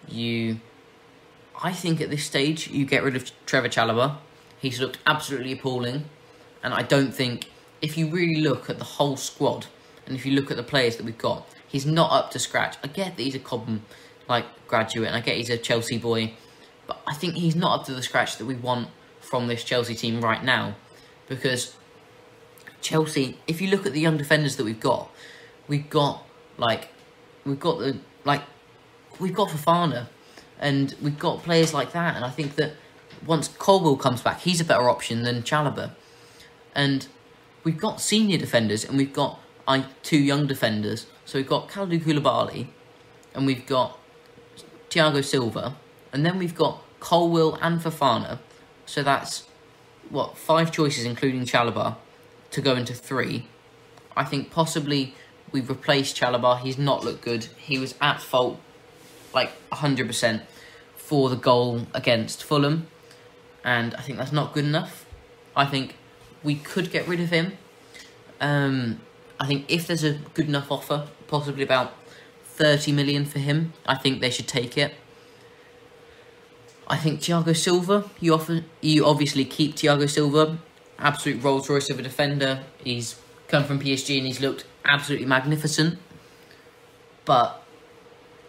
You, 0.09 0.61
I 1.63 1.73
think 1.73 2.01
at 2.01 2.11
this 2.11 2.25
stage, 2.25 2.69
you 2.69 2.85
get 2.85 3.03
rid 3.05 3.17
of 3.17 3.31
Trevor 3.47 3.69
Chalobah. 3.69 4.17
He's 4.59 4.81
looked 4.81 4.99
absolutely 5.07 5.53
appalling. 5.53 6.05
And 6.63 6.75
I 6.75 6.83
don't 6.83 7.13
think, 7.13 7.51
if 7.81 7.97
you 7.97 8.09
really 8.09 8.41
look 8.41 8.69
at 8.69 8.79
the 8.79 8.85
whole 8.85 9.17
squad, 9.17 9.67
and 10.07 10.17
if 10.17 10.27
you 10.27 10.33
look 10.33 10.51
at 10.51 10.57
the 10.57 10.63
players 10.63 10.97
that 10.97 11.05
we've 11.05 11.17
got, 11.19 11.49
he's 11.67 11.87
not 11.87 12.13
up 12.13 12.31
to 12.33 12.39
scratch. 12.39 12.77
I 12.83 12.89
get 12.89 13.17
that 13.17 13.23
he's 13.23 13.35
a 13.35 13.39
Cobham 13.39 13.83
like 14.29 14.45
graduate, 14.69 15.09
and 15.09 15.17
I 15.17 15.21
get 15.21 15.37
he's 15.37 15.51
a 15.51 15.57
Chelsea 15.57 15.99
boy, 15.99 16.35
but 16.87 17.01
I 17.07 17.15
think 17.15 17.35
he's 17.35 17.57
not 17.57 17.81
up 17.81 17.87
to 17.87 17.95
the 17.95 18.03
scratch 18.03 18.37
that 18.37 18.45
we 18.45 18.55
want 18.55 18.89
from 19.21 19.47
this 19.47 19.65
Chelsea 19.65 19.95
team 19.95 20.21
right 20.21 20.43
now. 20.43 20.75
Because 21.29 21.77
Chelsea, 22.81 23.39
if 23.47 23.61
you 23.61 23.71
look 23.71 23.87
at 23.87 23.93
the 23.93 24.01
young 24.01 24.17
defenders 24.17 24.57
that 24.57 24.65
we've 24.65 24.81
got, 24.81 25.11
we've 25.69 25.89
got 25.89 26.25
like 26.59 26.89
we've 27.45 27.61
got 27.61 27.79
the 27.79 27.99
like 28.25 28.43
we've 29.19 29.35
got 29.35 29.49
Fofana, 29.49 30.09
and 30.59 30.95
we've 31.01 31.19
got 31.19 31.43
players 31.43 31.73
like 31.73 31.93
that, 31.93 32.17
and 32.17 32.25
I 32.25 32.31
think 32.31 32.57
that 32.57 32.73
once 33.27 33.49
Colwill 33.49 33.97
comes 33.97 34.23
back, 34.23 34.41
he's 34.41 34.61
a 34.61 34.65
better 34.65 34.89
option 34.89 35.23
than 35.23 35.43
Chalobah, 35.43 35.93
and 36.75 37.07
we've 37.65 37.79
got 37.79 38.01
senior 38.01 38.39
defenders 38.39 38.85
and 38.85 38.97
we've 38.97 39.13
got 39.13 39.41
two 40.03 40.19
young 40.19 40.47
defenders. 40.47 41.07
So 41.25 41.39
we've 41.39 41.49
got 41.49 41.69
Kalidou 41.69 42.01
Koulibaly, 42.01 42.67
and 43.35 43.47
we've 43.47 43.67
got 43.67 43.99
Thiago 44.89 45.25
Silva, 45.25 45.77
and 46.13 46.27
then 46.27 46.39
we've 46.39 46.55
got 46.55 46.83
Colwill 46.99 47.57
and 47.63 47.81
Fofana. 47.81 48.39
So 48.87 49.03
that's 49.03 49.47
what 50.09 50.37
five 50.37 50.73
choices, 50.73 51.05
including 51.05 51.45
Chalobah, 51.45 51.97
to 52.51 52.61
go 52.61 52.75
into 52.75 52.93
three. 52.95 53.47
I 54.17 54.25
think 54.25 54.51
possibly 54.51 55.15
we've 55.53 55.69
replaced 55.69 56.17
Chalobah. 56.17 56.61
He's 56.61 56.79
not 56.79 57.05
looked 57.05 57.23
good. 57.23 57.45
He 57.57 57.79
was 57.79 57.95
at 58.01 58.21
fault, 58.21 58.59
like 59.33 59.53
100%, 59.71 60.43
for 60.97 61.29
the 61.29 61.37
goal 61.37 61.87
against 61.95 62.43
Fulham. 62.43 62.89
And 63.63 63.95
I 63.95 64.01
think 64.01 64.19
that's 64.19 64.33
not 64.33 64.53
good 64.53 64.65
enough. 64.65 65.07
I 65.55 65.67
think 65.67 65.95
we 66.43 66.55
could 66.57 66.91
get 66.91 67.07
rid 67.07 67.21
of 67.21 67.31
him. 67.31 67.59
Um, 68.41 69.01
I 69.39 69.47
think 69.47 69.67
if 69.69 69.87
there's 69.87 70.05
a 70.05 70.15
good 70.35 70.49
enough 70.49 70.71
offer, 70.71 71.09
possibly 71.29 71.63
about 71.63 71.95
30 72.45 72.93
million 72.93 73.25
for 73.25 73.39
him, 73.39 73.73
I 73.87 73.97
think 73.97 74.21
they 74.21 74.31
should 74.31 74.49
take 74.49 74.77
it. 74.77 74.95
I 76.87 76.97
think 76.97 77.21
Thiago 77.21 77.57
Silva, 77.57 78.11
you 78.19 78.35
often 78.35 78.65
you 78.81 79.07
obviously 79.07 79.45
keep 79.45 79.77
Thiago 79.77 80.11
Silva, 80.11 80.59
absolute 80.99 81.43
Rolls 81.43 81.71
Royce 81.71 81.89
of 81.89 81.99
a 81.99 82.03
defender. 82.03 82.65
He's 82.83 83.17
come 83.47 83.65
from 83.65 83.79
PSG 83.79 84.19
and 84.19 84.27
he's 84.27 84.41
looked 84.41 84.65
absolutely 84.85 85.27
magnificent. 85.27 85.99
But 87.25 87.63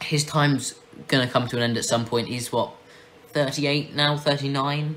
his 0.01 0.24
time's 0.24 0.75
gonna 1.07 1.27
come 1.27 1.48
to 1.50 1.57
an 1.57 1.63
end 1.63 1.77
at 1.77 1.86
some 1.86 2.05
point. 2.05 2.29
He's 2.29 2.51
what, 2.51 2.74
38 3.33 3.95
now, 3.95 4.17
39? 4.17 4.95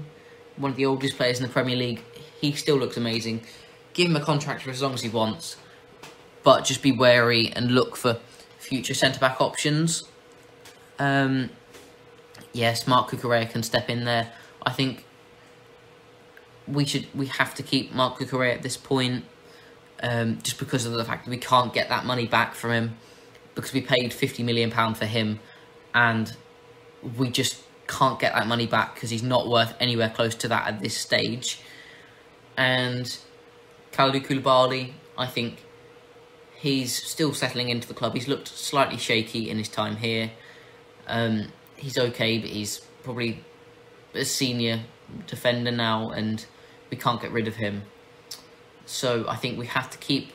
One 0.56 0.70
of 0.70 0.76
the 0.76 0.86
oldest 0.86 1.16
players 1.16 1.38
in 1.38 1.46
the 1.46 1.52
Premier 1.52 1.76
League. 1.76 2.02
He 2.44 2.52
still 2.52 2.76
looks 2.76 2.98
amazing. 2.98 3.40
Give 3.94 4.10
him 4.10 4.16
a 4.16 4.20
contract 4.20 4.62
for 4.62 4.70
as 4.70 4.82
long 4.82 4.92
as 4.92 5.00
he 5.00 5.08
wants. 5.08 5.56
But 6.42 6.66
just 6.66 6.82
be 6.82 6.92
wary 6.92 7.50
and 7.56 7.70
look 7.70 7.96
for 7.96 8.18
future 8.58 8.92
centre 8.92 9.18
back 9.18 9.40
options. 9.40 10.04
Um, 10.98 11.48
yes, 12.52 12.86
Marc 12.86 13.08
Cucurella 13.08 13.48
can 13.48 13.62
step 13.62 13.88
in 13.88 14.04
there. 14.04 14.30
I 14.66 14.72
think 14.72 15.06
we 16.68 16.84
should 16.84 17.06
we 17.14 17.26
have 17.26 17.54
to 17.54 17.62
keep 17.62 17.94
Marc 17.94 18.18
Cucurella 18.18 18.56
at 18.56 18.62
this 18.62 18.76
point, 18.76 19.24
um, 20.02 20.38
just 20.42 20.58
because 20.58 20.84
of 20.84 20.92
the 20.92 21.04
fact 21.04 21.24
that 21.24 21.30
we 21.30 21.38
can't 21.38 21.72
get 21.72 21.88
that 21.88 22.04
money 22.04 22.26
back 22.26 22.54
from 22.54 22.72
him, 22.72 22.96
because 23.54 23.72
we 23.72 23.80
paid 23.80 24.12
fifty 24.12 24.42
million 24.42 24.70
pound 24.70 24.98
for 24.98 25.06
him, 25.06 25.40
and 25.94 26.36
we 27.16 27.30
just 27.30 27.62
can't 27.86 28.18
get 28.20 28.34
that 28.34 28.46
money 28.46 28.66
back 28.66 28.94
because 28.94 29.08
he's 29.08 29.22
not 29.22 29.48
worth 29.48 29.74
anywhere 29.80 30.10
close 30.10 30.34
to 30.34 30.48
that 30.48 30.68
at 30.68 30.80
this 30.80 30.96
stage. 30.96 31.60
And 32.56 33.16
Kalidou 33.92 34.24
Koulibaly, 34.24 34.92
I 35.16 35.26
think 35.26 35.64
he's 36.56 36.94
still 36.94 37.34
settling 37.34 37.68
into 37.68 37.86
the 37.86 37.94
club. 37.94 38.14
He's 38.14 38.28
looked 38.28 38.48
slightly 38.48 38.96
shaky 38.96 39.50
in 39.50 39.58
his 39.58 39.68
time 39.68 39.96
here. 39.96 40.30
Um, 41.06 41.48
he's 41.76 41.98
okay, 41.98 42.38
but 42.38 42.50
he's 42.50 42.80
probably 43.02 43.44
a 44.14 44.24
senior 44.24 44.80
defender 45.26 45.70
now, 45.70 46.10
and 46.10 46.44
we 46.90 46.96
can't 46.96 47.20
get 47.20 47.32
rid 47.32 47.48
of 47.48 47.56
him. 47.56 47.82
So 48.86 49.26
I 49.28 49.36
think 49.36 49.58
we 49.58 49.66
have 49.66 49.90
to 49.90 49.98
keep 49.98 50.32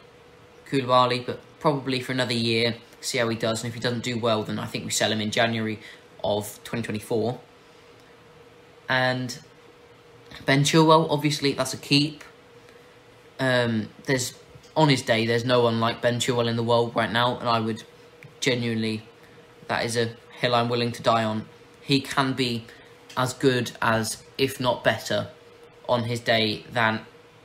Koulibaly, 0.69 1.25
but 1.25 1.39
probably 1.59 1.99
for 1.99 2.11
another 2.11 2.33
year, 2.33 2.75
see 3.01 3.17
how 3.17 3.29
he 3.29 3.35
does. 3.35 3.63
And 3.63 3.69
if 3.69 3.75
he 3.75 3.79
doesn't 3.79 4.03
do 4.03 4.17
well, 4.17 4.43
then 4.43 4.59
I 4.59 4.65
think 4.65 4.85
we 4.85 4.91
sell 4.91 5.11
him 5.11 5.21
in 5.21 5.31
January 5.31 5.79
of 6.23 6.45
2024. 6.63 7.39
And 8.87 9.39
Ben 10.45 10.63
Chilwell, 10.63 11.07
obviously, 11.09 11.53
that's 11.53 11.73
a 11.73 11.77
keep. 11.77 12.23
Um, 13.39 13.89
there's 14.05 14.33
on 14.75 14.89
his 14.89 15.01
day, 15.01 15.25
there's 15.25 15.45
no 15.45 15.61
one 15.61 15.79
like 15.79 16.01
Ben 16.01 16.19
Chilwell 16.19 16.47
in 16.47 16.55
the 16.55 16.63
world 16.63 16.95
right 16.95 17.11
now, 17.11 17.37
and 17.37 17.49
I 17.49 17.59
would 17.59 17.83
genuinely, 18.39 19.03
that 19.67 19.85
is 19.85 19.97
a 19.97 20.11
hill 20.39 20.55
I'm 20.55 20.69
willing 20.69 20.91
to 20.93 21.03
die 21.03 21.23
on. 21.23 21.45
He 21.81 21.99
can 21.99 22.33
be 22.33 22.65
as 23.17 23.33
good 23.33 23.71
as, 23.81 24.23
if 24.37 24.59
not 24.59 24.83
better, 24.83 25.27
on 25.87 26.03
his 26.03 26.19
day 26.19 26.63
than 26.71 27.01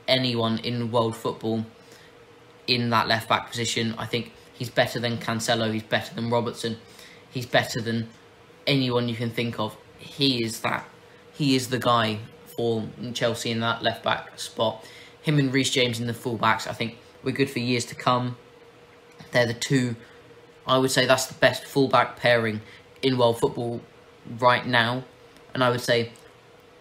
anyone 0.07 0.59
in 0.59 0.91
world 0.91 1.15
football 1.15 1.65
in 2.67 2.89
that 2.91 3.07
left 3.07 3.27
back 3.27 3.49
position. 3.49 3.95
I 3.97 4.05
think 4.05 4.31
he's 4.53 4.69
better 4.69 4.99
than 4.99 5.17
Cancelo, 5.17 5.73
he's 5.73 5.83
better 5.83 6.13
than 6.13 6.29
Robertson, 6.29 6.77
he's 7.29 7.45
better 7.45 7.81
than 7.81 8.09
anyone 8.65 9.09
you 9.09 9.15
can 9.15 9.29
think 9.29 9.59
of. 9.59 9.75
He 9.97 10.43
is 10.43 10.61
that. 10.61 10.87
He 11.33 11.55
is 11.55 11.69
the 11.69 11.79
guy 11.79 12.19
for 12.55 12.87
Chelsea 13.13 13.51
in 13.51 13.59
that 13.59 13.81
left 13.81 14.03
back 14.03 14.39
spot. 14.39 14.85
Him 15.21 15.39
and 15.39 15.51
Reece 15.51 15.71
James 15.71 15.99
in 15.99 16.07
the 16.07 16.13
fullbacks, 16.13 16.67
I 16.67 16.73
think 16.73 16.97
we're 17.23 17.31
good 17.31 17.49
for 17.49 17.59
years 17.59 17.85
to 17.85 17.95
come. 17.95 18.37
They're 19.31 19.47
the 19.47 19.53
two, 19.53 19.95
I 20.67 20.77
would 20.77 20.91
say 20.91 21.05
that's 21.05 21.25
the 21.25 21.33
best 21.35 21.65
fullback 21.65 22.17
pairing 22.17 22.61
in 23.01 23.17
world 23.17 23.39
football 23.39 23.81
right 24.39 24.65
now. 24.65 25.03
And 25.53 25.63
I 25.63 25.69
would 25.69 25.81
say 25.81 26.11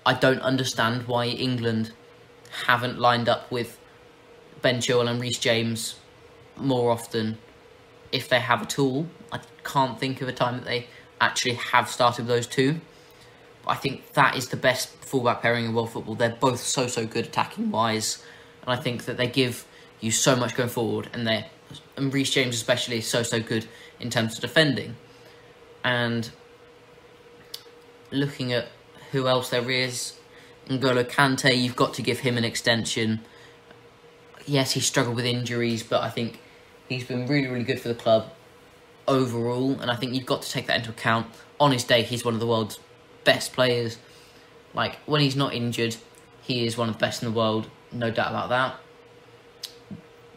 I 0.06 0.14
don't 0.14 0.40
understand 0.40 1.06
why 1.06 1.26
England 1.26 1.92
haven't 2.66 2.98
lined 2.98 3.28
up 3.28 3.50
with 3.50 3.78
Ben 4.62 4.78
Chilwell 4.78 5.10
and 5.10 5.20
Reece 5.20 5.38
James 5.38 5.96
more 6.56 6.90
often 6.90 7.38
if 8.12 8.28
they 8.28 8.40
have 8.40 8.62
at 8.62 8.78
all. 8.78 9.06
I 9.32 9.40
can't 9.64 9.98
think 9.98 10.20
of 10.20 10.28
a 10.28 10.32
time 10.32 10.56
that 10.56 10.64
they 10.64 10.86
actually 11.20 11.54
have 11.54 11.88
started 11.88 12.26
those 12.26 12.46
two. 12.46 12.80
I 13.66 13.76
think 13.76 14.12
that 14.12 14.36
is 14.36 14.48
the 14.48 14.56
best 14.56 14.90
fullback 15.04 15.42
pairing 15.42 15.64
in 15.64 15.74
world 15.74 15.90
football. 15.90 16.14
They're 16.14 16.36
both 16.38 16.60
so, 16.60 16.86
so 16.86 17.06
good 17.06 17.26
attacking 17.26 17.70
wise. 17.70 18.24
And 18.62 18.70
I 18.70 18.80
think 18.80 19.04
that 19.04 19.16
they 19.16 19.26
give 19.26 19.66
you 20.00 20.10
so 20.10 20.36
much 20.36 20.54
going 20.54 20.68
forward. 20.68 21.08
And 21.12 21.26
they 21.26 21.46
and 21.96 22.12
Reece 22.12 22.30
James 22.30 22.54
especially 22.54 22.98
is 22.98 23.06
so, 23.06 23.22
so 23.22 23.40
good 23.40 23.66
in 24.00 24.10
terms 24.10 24.34
of 24.34 24.40
defending. 24.40 24.96
And 25.82 26.30
looking 28.10 28.52
at 28.52 28.68
who 29.12 29.28
else 29.28 29.50
there 29.50 29.70
is, 29.70 30.14
N'Golo 30.68 31.04
Kante, 31.04 31.56
you've 31.56 31.76
got 31.76 31.94
to 31.94 32.02
give 32.02 32.20
him 32.20 32.38
an 32.38 32.44
extension. 32.44 33.20
Yes, 34.46 34.72
he 34.72 34.80
struggled 34.80 35.16
with 35.16 35.26
injuries, 35.26 35.82
but 35.82 36.02
I 36.02 36.10
think 36.10 36.40
he's 36.88 37.04
been 37.04 37.26
really, 37.26 37.48
really 37.48 37.64
good 37.64 37.80
for 37.80 37.88
the 37.88 37.94
club 37.94 38.30
overall, 39.06 39.78
and 39.80 39.90
I 39.90 39.96
think 39.96 40.14
you've 40.14 40.26
got 40.26 40.42
to 40.42 40.50
take 40.50 40.66
that 40.66 40.78
into 40.78 40.90
account. 40.90 41.26
On 41.60 41.70
his 41.70 41.84
day, 41.84 42.02
he's 42.02 42.24
one 42.24 42.34
of 42.34 42.40
the 42.40 42.46
world's 42.46 42.78
best 43.24 43.52
players. 43.52 43.98
Like, 44.74 44.96
when 45.06 45.20
he's 45.20 45.36
not 45.36 45.54
injured, 45.54 45.96
he 46.42 46.66
is 46.66 46.76
one 46.76 46.88
of 46.88 46.96
the 46.96 47.00
best 47.00 47.22
in 47.22 47.30
the 47.30 47.34
world, 47.36 47.68
no 47.92 48.10
doubt 48.10 48.30
about 48.30 48.48
that. 48.50 48.76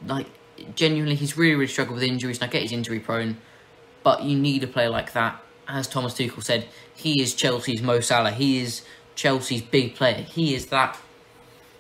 Like, 0.06 0.28
genuinely, 0.76 1.16
he's 1.16 1.38
really, 1.38 1.56
really 1.56 1.68
struggled 1.68 1.96
with 1.96 2.04
injuries, 2.04 2.40
and 2.40 2.50
I 2.50 2.52
get 2.52 2.62
he's 2.62 2.72
injury 2.72 3.00
prone, 3.00 3.38
but 4.04 4.24
you 4.24 4.38
need 4.38 4.64
a 4.64 4.68
player 4.68 4.90
like 4.90 5.14
that. 5.14 5.42
As 5.68 5.88
Thomas 5.88 6.14
Tuchel 6.14 6.44
said, 6.44 6.68
he 6.96 7.22
is 7.22 7.34
Chelsea's 7.34 7.82
Mo 7.82 8.00
Salah. 8.00 8.32
He 8.32 8.62
is 8.62 8.84
Chelsea's 9.16 9.62
big 9.62 9.96
player. 9.96 10.22
He 10.22 10.56
is 10.56 10.68
that 10.68 10.98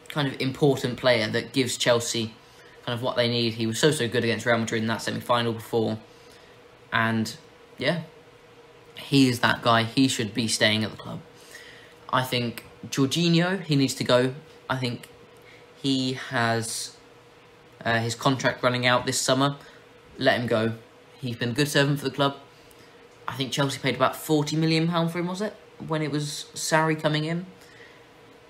kind 0.09 0.27
of 0.27 0.39
important 0.41 0.97
player 0.97 1.27
that 1.29 1.53
gives 1.53 1.77
Chelsea 1.77 2.33
kind 2.85 2.97
of 2.97 3.01
what 3.01 3.15
they 3.15 3.29
need. 3.29 3.53
He 3.53 3.67
was 3.67 3.79
so, 3.79 3.91
so 3.91 4.07
good 4.07 4.23
against 4.23 4.45
Real 4.45 4.57
Madrid 4.57 4.81
in 4.81 4.87
that 4.87 5.01
semi-final 5.01 5.53
before. 5.53 5.99
And, 6.91 7.33
yeah, 7.77 8.01
he 8.97 9.29
is 9.29 9.39
that 9.39 9.61
guy. 9.61 9.83
He 9.83 10.07
should 10.07 10.33
be 10.33 10.47
staying 10.47 10.83
at 10.83 10.91
the 10.91 10.97
club. 10.97 11.21
I 12.11 12.23
think 12.23 12.65
Jorginho, 12.87 13.61
he 13.61 13.75
needs 13.75 13.93
to 13.95 14.03
go. 14.03 14.33
I 14.69 14.77
think 14.77 15.09
he 15.81 16.13
has 16.13 16.95
uh, 17.83 17.99
his 17.99 18.15
contract 18.15 18.63
running 18.63 18.85
out 18.85 19.05
this 19.05 19.19
summer. 19.19 19.57
Let 20.17 20.39
him 20.39 20.47
go. 20.47 20.73
He's 21.19 21.35
been 21.35 21.49
a 21.49 21.53
good 21.53 21.67
servant 21.67 21.99
for 21.99 22.05
the 22.05 22.15
club. 22.15 22.37
I 23.27 23.33
think 23.33 23.51
Chelsea 23.51 23.79
paid 23.79 23.95
about 23.95 24.13
£40 24.13 24.57
million 24.57 24.87
for 25.09 25.19
him, 25.19 25.27
was 25.27 25.41
it? 25.41 25.53
When 25.85 26.01
it 26.01 26.11
was 26.11 26.45
Sarri 26.53 26.99
coming 26.99 27.25
in. 27.25 27.45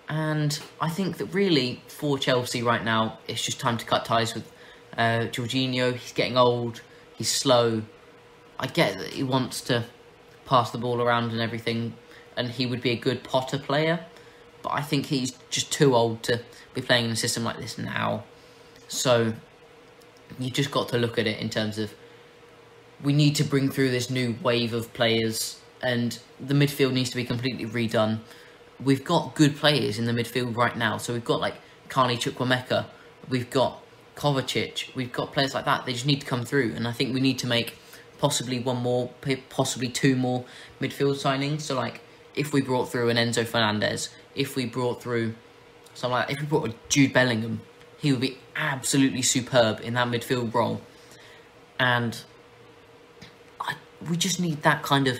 And 0.09 0.57
I 0.79 0.89
think 0.89 1.17
that 1.17 1.25
really, 1.27 1.81
for 1.87 2.17
Chelsea 2.17 2.63
right 2.63 2.83
now, 2.83 3.19
it's 3.27 3.43
just 3.43 3.59
time 3.59 3.77
to 3.77 3.85
cut 3.85 4.05
ties 4.05 4.33
with 4.33 4.49
uh, 4.97 5.27
Jorginho. 5.31 5.95
He's 5.95 6.13
getting 6.13 6.37
old. 6.37 6.81
He's 7.15 7.31
slow. 7.31 7.83
I 8.59 8.67
get 8.67 8.97
that 8.97 9.09
he 9.09 9.23
wants 9.23 9.61
to 9.61 9.85
pass 10.47 10.71
the 10.71 10.79
ball 10.79 11.01
around 11.01 11.31
and 11.31 11.39
everything, 11.39 11.93
and 12.35 12.49
he 12.49 12.65
would 12.65 12.81
be 12.81 12.89
a 12.89 12.95
good 12.95 13.23
Potter 13.23 13.59
player. 13.59 13.99
But 14.63 14.73
I 14.73 14.81
think 14.81 15.05
he's 15.05 15.31
just 15.49 15.71
too 15.71 15.95
old 15.95 16.23
to 16.23 16.41
be 16.73 16.81
playing 16.81 17.05
in 17.05 17.11
a 17.11 17.15
system 17.15 17.43
like 17.43 17.57
this 17.57 17.77
now. 17.77 18.23
So 18.87 19.33
you've 20.39 20.53
just 20.53 20.71
got 20.71 20.89
to 20.89 20.97
look 20.97 21.19
at 21.19 21.27
it 21.27 21.39
in 21.39 21.49
terms 21.49 21.77
of 21.77 21.93
we 23.03 23.13
need 23.13 23.35
to 23.35 23.43
bring 23.43 23.69
through 23.69 23.91
this 23.91 24.09
new 24.09 24.35
wave 24.41 24.73
of 24.73 24.91
players, 24.93 25.59
and 25.81 26.17
the 26.39 26.55
midfield 26.55 26.93
needs 26.93 27.11
to 27.11 27.15
be 27.15 27.23
completely 27.23 27.65
redone. 27.65 28.19
We've 28.83 29.03
got 29.03 29.35
good 29.35 29.55
players 29.55 29.99
in 29.99 30.05
the 30.05 30.13
midfield 30.13 30.55
right 30.55 30.75
now, 30.75 30.97
so 30.97 31.13
we've 31.13 31.25
got 31.25 31.39
like 31.39 31.55
Carney 31.89 32.17
Chukwuemeka, 32.17 32.85
we've 33.29 33.49
got 33.49 33.81
Kovacic, 34.15 34.95
we've 34.95 35.11
got 35.11 35.31
players 35.31 35.53
like 35.53 35.65
that. 35.65 35.85
They 35.85 35.93
just 35.93 36.05
need 36.05 36.21
to 36.21 36.25
come 36.27 36.43
through, 36.43 36.73
and 36.75 36.87
I 36.87 36.91
think 36.91 37.13
we 37.13 37.19
need 37.21 37.39
to 37.39 37.47
make 37.47 37.77
possibly 38.19 38.59
one 38.59 38.77
more, 38.77 39.09
possibly 39.49 39.89
two 39.89 40.15
more 40.15 40.45
midfield 40.81 41.15
signings. 41.15 41.61
So 41.61 41.75
like, 41.75 42.01
if 42.35 42.53
we 42.53 42.61
brought 42.61 42.91
through 42.91 43.09
an 43.09 43.17
Enzo 43.17 43.45
Fernandez, 43.45 44.09
if 44.35 44.55
we 44.55 44.65
brought 44.65 45.01
through 45.01 45.35
something 45.93 46.13
like, 46.13 46.31
if 46.31 46.39
we 46.39 46.45
brought 46.45 46.69
a 46.69 46.73
Jude 46.89 47.13
Bellingham, 47.13 47.61
he 47.97 48.11
would 48.11 48.21
be 48.21 48.37
absolutely 48.55 49.21
superb 49.21 49.79
in 49.81 49.95
that 49.95 50.07
midfield 50.07 50.53
role. 50.53 50.81
And 51.79 52.21
I, 53.59 53.75
we 54.07 54.17
just 54.17 54.39
need 54.39 54.61
that 54.63 54.83
kind 54.83 55.07
of, 55.07 55.19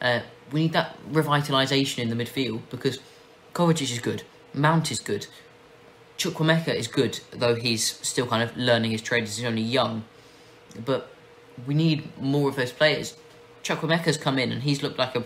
uh, 0.00 0.20
we 0.52 0.62
need 0.62 0.72
that 0.72 0.96
revitalisation 1.10 1.98
in 1.98 2.08
the 2.08 2.16
midfield 2.16 2.62
because 2.70 2.98
Kovacic 3.52 3.92
is 3.92 3.98
good, 3.98 4.22
Mount 4.54 4.90
is 4.90 5.00
good, 5.00 5.26
Chukwuemeka 6.16 6.74
is 6.74 6.88
good, 6.88 7.20
though 7.30 7.54
he's 7.54 7.84
still 8.06 8.26
kind 8.26 8.42
of 8.42 8.56
learning 8.56 8.90
his 8.90 9.02
trade. 9.02 9.24
He's 9.24 9.44
only 9.44 9.62
young, 9.62 10.04
but 10.84 11.10
we 11.66 11.74
need 11.74 12.16
more 12.20 12.48
of 12.48 12.56
those 12.56 12.72
players. 12.72 13.16
Chukwuemeka's 13.62 14.16
come 14.16 14.38
in 14.38 14.52
and 14.52 14.62
he's 14.62 14.82
looked 14.82 14.98
like 14.98 15.14
a, 15.16 15.24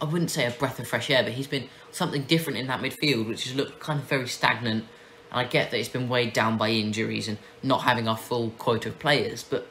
I 0.00 0.04
wouldn't 0.04 0.30
say 0.30 0.46
a 0.46 0.50
breath 0.50 0.78
of 0.78 0.86
fresh 0.86 1.10
air, 1.10 1.22
but 1.22 1.32
he's 1.32 1.46
been 1.46 1.68
something 1.90 2.22
different 2.22 2.58
in 2.58 2.66
that 2.66 2.80
midfield, 2.80 3.28
which 3.28 3.44
has 3.44 3.54
looked 3.54 3.80
kind 3.80 4.00
of 4.00 4.06
very 4.06 4.28
stagnant. 4.28 4.84
And 5.30 5.40
I 5.40 5.44
get 5.44 5.70
that 5.70 5.78
it's 5.78 5.88
been 5.88 6.08
weighed 6.08 6.32
down 6.32 6.58
by 6.58 6.70
injuries 6.70 7.28
and 7.28 7.38
not 7.62 7.82
having 7.82 8.06
our 8.06 8.16
full 8.16 8.50
quota 8.50 8.90
of 8.90 8.98
players, 8.98 9.42
but 9.42 9.66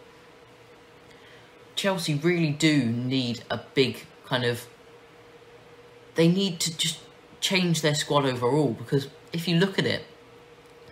Chelsea 1.75 2.15
really 2.15 2.51
do 2.51 2.85
need 2.85 3.43
a 3.49 3.59
big 3.73 4.05
kind 4.25 4.43
of. 4.43 4.67
They 6.15 6.27
need 6.27 6.59
to 6.61 6.77
just 6.77 6.99
change 7.41 7.81
their 7.81 7.95
squad 7.95 8.25
overall 8.25 8.73
because 8.73 9.09
if 9.31 9.47
you 9.47 9.57
look 9.57 9.79
at 9.79 9.85
it, 9.85 10.05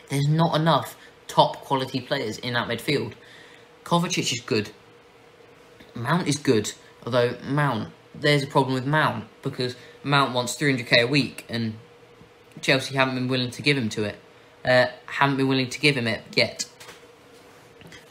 there's 0.09 0.27
not 0.27 0.55
enough 0.55 0.97
top 1.27 1.57
quality 1.57 2.01
players 2.01 2.37
in 2.39 2.53
that 2.53 2.67
midfield. 2.67 3.13
Kovacic 3.83 4.31
is 4.31 4.41
good. 4.41 4.71
Mount 5.93 6.27
is 6.27 6.37
good, 6.37 6.73
although 7.05 7.35
Mount, 7.43 7.91
there's 8.15 8.43
a 8.43 8.47
problem 8.47 8.73
with 8.73 8.85
Mount 8.85 9.25
because 9.41 9.75
Mount 10.03 10.33
wants 10.33 10.55
300k 10.55 11.03
a 11.03 11.07
week 11.07 11.45
and 11.49 11.75
Chelsea 12.61 12.95
haven't 12.95 13.15
been 13.15 13.27
willing 13.27 13.51
to 13.51 13.61
give 13.61 13.77
him 13.77 13.89
to 13.89 14.03
it. 14.03 14.17
Uh, 14.63 14.87
haven't 15.07 15.37
been 15.37 15.47
willing 15.47 15.69
to 15.69 15.79
give 15.79 15.97
him 15.97 16.07
it 16.07 16.21
yet. 16.35 16.65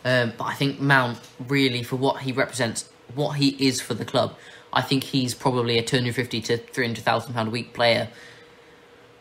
Um, 0.04 0.32
but 0.36 0.44
I 0.44 0.54
think 0.54 0.80
Mount 0.80 1.18
really, 1.38 1.82
for 1.82 1.96
what 1.96 2.22
he 2.22 2.32
represents, 2.32 2.90
what 3.14 3.32
he 3.32 3.50
is 3.64 3.80
for 3.80 3.94
the 3.94 4.04
club, 4.04 4.36
I 4.72 4.82
think 4.82 5.04
he's 5.04 5.34
probably 5.34 5.78
a 5.78 5.82
250 5.82 6.40
to 6.42 6.56
300,000 6.58 7.34
pound 7.34 7.48
a 7.48 7.50
week 7.50 7.72
player 7.74 8.08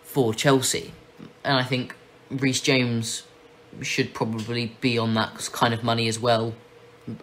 for 0.04 0.34
Chelsea, 0.34 0.94
and 1.44 1.58
I 1.58 1.64
think 1.64 1.96
Reece 2.32 2.62
James 2.62 3.24
should 3.82 4.14
probably 4.14 4.76
be 4.82 4.98
on 4.98 5.14
that 5.14 5.50
kind 5.52 5.74
of 5.74 5.84
money 5.84 6.08
as 6.08 6.20
well. 6.20 6.54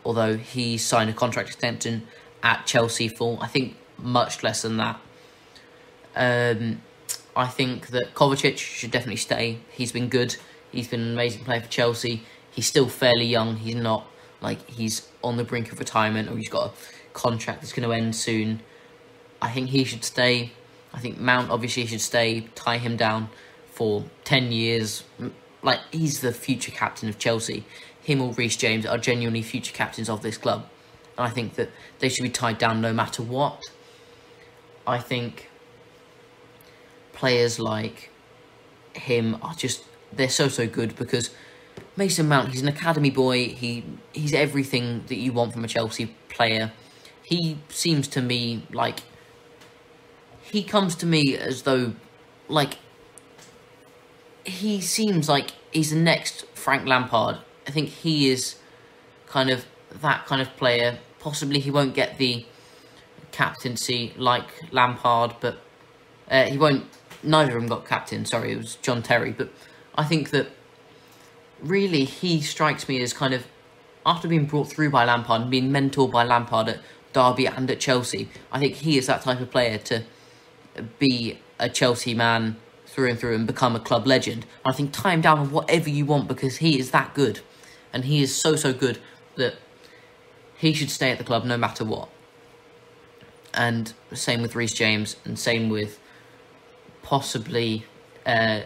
Although 0.04 0.36
he 0.36 0.78
signed 0.78 1.10
a 1.10 1.12
contract 1.12 1.48
extension 1.48 2.06
at 2.42 2.66
Chelsea 2.66 3.08
for 3.08 3.38
I 3.40 3.46
think 3.46 3.76
much 3.98 4.42
less 4.42 4.62
than 4.62 4.76
that. 4.78 5.00
Um, 6.14 6.82
I 7.34 7.46
think 7.46 7.88
that 7.88 8.14
Kovacic 8.14 8.58
should 8.58 8.90
definitely 8.90 9.16
stay. 9.16 9.58
He's 9.70 9.92
been 9.92 10.08
good. 10.08 10.36
He's 10.72 10.88
been 10.88 11.00
an 11.00 11.12
amazing 11.12 11.44
player 11.44 11.60
for 11.60 11.68
Chelsea. 11.68 12.22
He's 12.50 12.66
still 12.66 12.88
fairly 12.88 13.26
young. 13.26 13.56
He's 13.56 13.74
not 13.74 14.06
like 14.40 14.68
he's 14.68 15.08
on 15.22 15.36
the 15.36 15.44
brink 15.44 15.72
of 15.72 15.78
retirement 15.78 16.28
or 16.30 16.36
he's 16.36 16.48
got 16.48 16.70
a 16.70 16.72
contract 17.12 17.60
that's 17.60 17.72
going 17.72 17.88
to 17.88 17.94
end 17.94 18.16
soon. 18.16 18.60
I 19.40 19.50
think 19.50 19.68
he 19.68 19.84
should 19.84 20.04
stay. 20.04 20.52
I 20.94 20.98
think 20.98 21.18
Mount 21.18 21.50
obviously 21.50 21.84
should 21.86 22.00
stay, 22.00 22.48
tie 22.54 22.78
him 22.78 22.96
down 22.96 23.28
for 23.70 24.04
10 24.24 24.52
years. 24.52 25.04
Like, 25.66 25.80
he's 25.90 26.20
the 26.20 26.32
future 26.32 26.70
captain 26.70 27.08
of 27.08 27.18
Chelsea. 27.18 27.64
Him 28.00 28.22
or 28.22 28.32
Reece 28.32 28.56
James 28.56 28.86
are 28.86 28.98
genuinely 28.98 29.42
future 29.42 29.74
captains 29.74 30.08
of 30.08 30.22
this 30.22 30.38
club. 30.38 30.68
And 31.18 31.26
I 31.26 31.30
think 31.30 31.56
that 31.56 31.70
they 31.98 32.08
should 32.08 32.22
be 32.22 32.30
tied 32.30 32.58
down 32.58 32.80
no 32.80 32.92
matter 32.92 33.20
what. 33.20 33.60
I 34.86 34.98
think 34.98 35.50
players 37.12 37.58
like 37.58 38.10
him 38.94 39.38
are 39.42 39.54
just, 39.54 39.82
they're 40.12 40.28
so, 40.28 40.46
so 40.46 40.68
good 40.68 40.94
because 40.94 41.30
Mason 41.96 42.28
Mount, 42.28 42.50
he's 42.50 42.62
an 42.62 42.68
academy 42.68 43.10
boy. 43.10 43.48
He 43.48 43.84
He's 44.12 44.32
everything 44.32 45.02
that 45.08 45.16
you 45.16 45.32
want 45.32 45.52
from 45.52 45.64
a 45.64 45.68
Chelsea 45.68 46.14
player. 46.28 46.72
He 47.24 47.58
seems 47.70 48.06
to 48.08 48.22
me 48.22 48.66
like 48.72 49.00
he 50.42 50.62
comes 50.62 50.94
to 50.96 51.06
me 51.06 51.36
as 51.36 51.62
though, 51.62 51.94
like, 52.48 52.78
he 54.46 54.80
seems 54.80 55.28
like 55.28 55.52
he's 55.72 55.90
the 55.90 55.96
next 55.96 56.46
Frank 56.54 56.86
Lampard. 56.86 57.38
I 57.66 57.70
think 57.70 57.88
he 57.88 58.30
is 58.30 58.56
kind 59.26 59.50
of 59.50 59.66
that 60.00 60.26
kind 60.26 60.40
of 60.40 60.56
player. 60.56 60.98
Possibly 61.18 61.58
he 61.58 61.70
won't 61.70 61.94
get 61.94 62.18
the 62.18 62.46
captaincy 63.32 64.14
like 64.16 64.72
Lampard, 64.72 65.34
but 65.40 65.58
uh, 66.30 66.44
he 66.44 66.56
won't. 66.56 66.84
Neither 67.22 67.56
of 67.56 67.62
them 67.62 67.68
got 67.68 67.86
captain. 67.86 68.24
Sorry, 68.24 68.52
it 68.52 68.56
was 68.56 68.76
John 68.76 69.02
Terry. 69.02 69.32
But 69.32 69.52
I 69.96 70.04
think 70.04 70.30
that 70.30 70.48
really 71.60 72.04
he 72.04 72.40
strikes 72.40 72.88
me 72.88 73.02
as 73.02 73.12
kind 73.12 73.34
of 73.34 73.46
after 74.04 74.28
being 74.28 74.46
brought 74.46 74.68
through 74.68 74.90
by 74.90 75.04
Lampard 75.04 75.50
being 75.50 75.70
mentored 75.70 76.12
by 76.12 76.22
Lampard 76.22 76.68
at 76.68 76.80
Derby 77.12 77.46
and 77.46 77.68
at 77.70 77.80
Chelsea. 77.80 78.28
I 78.52 78.60
think 78.60 78.76
he 78.76 78.96
is 78.96 79.06
that 79.06 79.22
type 79.22 79.40
of 79.40 79.50
player 79.50 79.78
to 79.78 80.04
be 80.98 81.38
a 81.58 81.68
Chelsea 81.68 82.14
man 82.14 82.56
through 82.96 83.10
and 83.10 83.20
through 83.20 83.34
and 83.34 83.46
become 83.46 83.76
a 83.76 83.78
club 83.78 84.06
legend. 84.06 84.46
I 84.64 84.72
think 84.72 84.90
tie 84.90 85.12
him 85.12 85.20
down 85.20 85.38
on 85.38 85.50
whatever 85.50 85.90
you 85.90 86.06
want 86.06 86.28
because 86.28 86.56
he 86.56 86.78
is 86.78 86.92
that 86.92 87.12
good. 87.12 87.40
And 87.92 88.06
he 88.06 88.22
is 88.22 88.34
so, 88.34 88.56
so 88.56 88.72
good 88.72 88.98
that 89.36 89.56
he 90.56 90.72
should 90.72 90.90
stay 90.90 91.10
at 91.10 91.18
the 91.18 91.24
club 91.24 91.44
no 91.44 91.58
matter 91.58 91.84
what. 91.84 92.08
And 93.52 93.92
same 94.14 94.40
with 94.40 94.56
Reece 94.56 94.72
James 94.72 95.16
and 95.26 95.38
same 95.38 95.68
with 95.68 96.00
possibly 97.02 97.84
uh, 98.24 98.62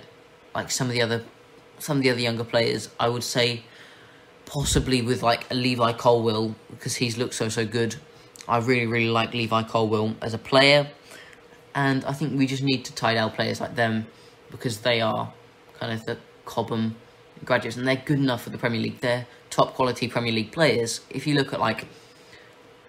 like 0.55 0.71
some 0.71 0.87
of 0.87 0.93
the 0.93 1.03
other 1.03 1.25
some 1.81 1.97
of 1.97 2.03
the 2.05 2.11
other 2.11 2.21
younger 2.21 2.45
players. 2.45 2.89
I 3.01 3.09
would 3.09 3.25
say 3.25 3.65
possibly 4.47 5.03
with 5.03 5.25
like 5.25 5.51
a 5.51 5.55
Levi 5.55 5.93
Colwill 5.95 6.55
because 6.71 6.97
he's 6.97 7.19
looked 7.19 7.35
so 7.35 7.49
so 7.49 7.67
good. 7.67 7.97
I 8.47 8.59
really 8.59 8.87
really 8.87 9.11
like 9.11 9.35
Levi 9.35 9.65
Colwill 9.65 10.15
as 10.23 10.35
a 10.35 10.39
player 10.39 10.89
and 11.75 12.05
I 12.05 12.13
think 12.13 12.39
we 12.39 12.47
just 12.47 12.63
need 12.63 12.85
to 12.87 12.95
tie 12.95 13.15
down 13.15 13.31
players 13.31 13.61
like 13.61 13.75
them 13.75 14.07
because 14.51 14.81
they 14.81 15.01
are 15.01 15.33
kind 15.79 15.93
of 15.93 16.05
the 16.07 16.19
Cobham 16.45 16.97
graduates 17.45 17.77
and 17.77 17.87
they're 17.87 18.03
good 18.05 18.19
enough 18.19 18.43
for 18.43 18.51
the 18.51 18.59
Premier 18.59 18.81
League. 18.81 19.01
They're 19.01 19.27
top 19.51 19.75
quality 19.75 20.09
Premier 20.09 20.33
League 20.33 20.53
players. 20.53 21.01
If 21.11 21.27
you 21.27 21.35
look 21.35 21.53
at 21.53 21.61
like 21.61 21.87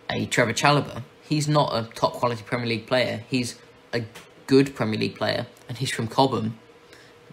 a 0.09 0.25
Trevor 0.25 0.53
Chalobah, 0.53 1.03
he's 1.21 1.47
not 1.47 1.73
a 1.73 1.89
top 1.93 2.13
quality 2.13 2.43
Premier 2.43 2.67
League 2.67 2.87
player. 2.87 3.23
He's 3.29 3.57
a 3.93 4.03
good 4.47 4.75
Premier 4.75 4.99
League 4.99 5.15
player 5.15 5.47
and 5.69 5.77
he's 5.77 5.91
from 5.91 6.07
Cobham, 6.07 6.57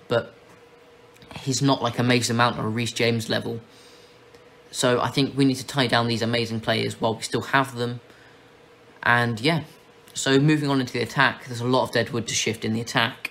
but 0.06 0.34
he's 1.40 1.62
not 1.62 1.82
like 1.82 1.98
a 1.98 2.02
Mason 2.02 2.36
Mount 2.36 2.58
or 2.58 2.66
a 2.66 2.68
Reece 2.68 2.92
James 2.92 3.28
level. 3.28 3.60
So 4.70 5.00
I 5.00 5.08
think 5.08 5.36
we 5.36 5.44
need 5.44 5.56
to 5.56 5.66
tie 5.66 5.86
down 5.86 6.08
these 6.08 6.22
amazing 6.22 6.60
players 6.60 7.00
while 7.00 7.14
we 7.14 7.22
still 7.22 7.40
have 7.40 7.74
them. 7.74 8.00
And 9.02 9.40
yeah, 9.40 9.64
so 10.18 10.38
moving 10.38 10.68
on 10.68 10.80
into 10.80 10.92
the 10.92 11.00
attack, 11.00 11.46
there's 11.46 11.60
a 11.60 11.66
lot 11.66 11.84
of 11.84 11.92
deadwood 11.92 12.26
to 12.28 12.34
shift 12.34 12.64
in 12.64 12.72
the 12.72 12.80
attack. 12.80 13.30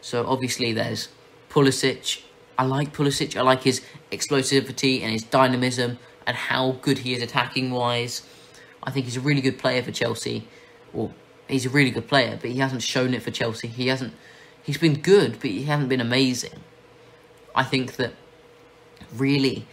So 0.00 0.26
obviously 0.26 0.72
there's 0.72 1.08
Pulisic. 1.50 2.22
I 2.56 2.64
like 2.64 2.94
Pulisic. 2.94 3.36
I 3.36 3.42
like 3.42 3.62
his 3.62 3.82
explosivity 4.12 5.02
and 5.02 5.10
his 5.12 5.22
dynamism 5.22 5.98
and 6.26 6.36
how 6.36 6.72
good 6.82 6.98
he 6.98 7.14
is 7.14 7.22
attacking 7.22 7.70
wise. 7.70 8.22
I 8.82 8.90
think 8.90 9.06
he's 9.06 9.16
a 9.16 9.20
really 9.20 9.40
good 9.40 9.58
player 9.58 9.82
for 9.82 9.90
Chelsea. 9.90 10.46
Well, 10.92 11.12
he's 11.48 11.66
a 11.66 11.70
really 11.70 11.90
good 11.90 12.08
player, 12.08 12.38
but 12.40 12.50
he 12.50 12.58
hasn't 12.58 12.82
shown 12.82 13.14
it 13.14 13.22
for 13.22 13.30
Chelsea. 13.30 13.68
He 13.68 13.88
hasn't. 13.88 14.14
He's 14.62 14.78
been 14.78 15.00
good, 15.00 15.40
but 15.40 15.50
he 15.50 15.64
hasn't 15.64 15.88
been 15.88 16.00
amazing. 16.00 16.60
I 17.54 17.64
think 17.64 17.96
that 17.96 18.12
really, 19.12 19.66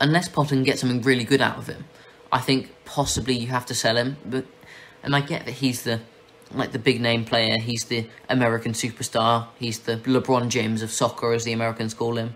unless 0.00 0.28
Potter 0.28 0.62
gets 0.62 0.82
something 0.82 1.02
really 1.02 1.24
good 1.24 1.40
out 1.40 1.58
of 1.58 1.66
him, 1.66 1.84
I 2.30 2.38
think 2.40 2.72
possibly 2.84 3.34
you 3.34 3.48
have 3.48 3.66
to 3.66 3.74
sell 3.74 3.96
him. 3.96 4.16
But 4.24 4.46
and 5.02 5.14
I 5.14 5.20
get 5.20 5.46
that 5.46 5.52
he's 5.52 5.82
the 5.82 6.00
like 6.52 6.72
the 6.72 6.78
big 6.78 7.00
name 7.00 7.24
player. 7.24 7.58
He's 7.58 7.84
the 7.84 8.06
American 8.28 8.72
superstar. 8.72 9.48
He's 9.58 9.80
the 9.80 9.96
LeBron 9.98 10.48
James 10.48 10.82
of 10.82 10.90
soccer, 10.90 11.32
as 11.32 11.44
the 11.44 11.52
Americans 11.52 11.94
call 11.94 12.16
him. 12.16 12.34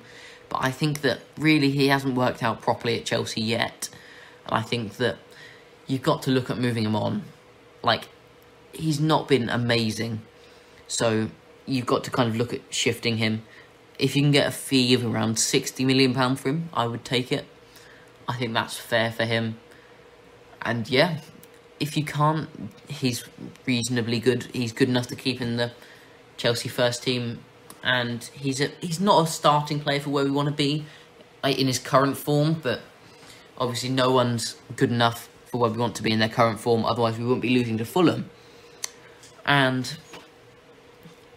But 0.48 0.58
I 0.62 0.70
think 0.70 1.00
that 1.00 1.20
really 1.36 1.70
he 1.70 1.88
hasn't 1.88 2.14
worked 2.14 2.42
out 2.42 2.60
properly 2.60 2.98
at 2.98 3.04
Chelsea 3.04 3.40
yet. 3.40 3.88
And 4.46 4.54
I 4.54 4.62
think 4.62 4.98
that 4.98 5.18
you've 5.86 6.02
got 6.02 6.22
to 6.22 6.30
look 6.30 6.50
at 6.50 6.58
moving 6.58 6.84
him 6.84 6.94
on. 6.94 7.24
Like, 7.82 8.08
he's 8.72 9.00
not 9.00 9.26
been 9.26 9.48
amazing. 9.48 10.22
So 10.86 11.28
you've 11.66 11.86
got 11.86 12.04
to 12.04 12.10
kind 12.10 12.28
of 12.28 12.36
look 12.36 12.52
at 12.52 12.60
shifting 12.70 13.16
him. 13.16 13.42
If 13.98 14.14
you 14.16 14.22
can 14.22 14.32
get 14.32 14.46
a 14.46 14.50
fee 14.50 14.94
of 14.94 15.04
around 15.04 15.36
£60 15.36 15.84
million 15.84 16.14
for 16.36 16.48
him, 16.48 16.68
I 16.72 16.86
would 16.86 17.04
take 17.04 17.32
it. 17.32 17.46
I 18.28 18.34
think 18.34 18.54
that's 18.54 18.76
fair 18.76 19.12
for 19.12 19.24
him. 19.24 19.58
And 20.62 20.88
yeah, 20.88 21.20
if 21.80 21.96
you 21.96 22.04
can't, 22.04 22.48
he's 22.88 23.24
reasonably 23.66 24.20
good. 24.20 24.44
He's 24.52 24.72
good 24.72 24.88
enough 24.88 25.06
to 25.08 25.16
keep 25.16 25.40
in 25.40 25.56
the 25.56 25.72
Chelsea 26.36 26.68
first 26.68 27.02
team, 27.02 27.40
and 27.82 28.24
he's 28.32 28.60
a 28.60 28.68
he's 28.80 29.00
not 29.00 29.26
a 29.26 29.30
starting 29.30 29.80
player 29.80 30.00
for 30.00 30.10
where 30.10 30.24
we 30.24 30.30
want 30.30 30.48
to 30.48 30.54
be 30.54 30.84
in 31.44 31.66
his 31.66 31.78
current 31.78 32.16
form. 32.16 32.54
But 32.62 32.80
obviously, 33.58 33.90
no 33.90 34.10
one's 34.10 34.56
good 34.76 34.90
enough 34.90 35.28
for 35.46 35.58
where 35.58 35.70
we 35.70 35.78
want 35.78 35.94
to 35.96 36.02
be 36.02 36.10
in 36.10 36.18
their 36.18 36.28
current 36.28 36.60
form. 36.60 36.84
Otherwise, 36.84 37.18
we 37.18 37.24
wouldn't 37.24 37.42
be 37.42 37.50
losing 37.50 37.78
to 37.78 37.84
Fulham. 37.84 38.30
And 39.46 39.96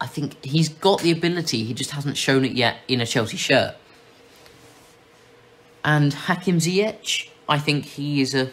I 0.00 0.06
think 0.06 0.42
he's 0.44 0.68
got 0.68 1.02
the 1.02 1.10
ability. 1.10 1.64
He 1.64 1.74
just 1.74 1.90
hasn't 1.90 2.16
shown 2.16 2.44
it 2.44 2.52
yet 2.52 2.78
in 2.88 3.00
a 3.00 3.06
Chelsea 3.06 3.36
shirt. 3.36 3.76
And 5.84 6.12
Hakim 6.12 6.58
Ziyech, 6.58 7.28
I 7.48 7.58
think 7.58 7.84
he 7.84 8.20
is 8.20 8.34
a 8.34 8.50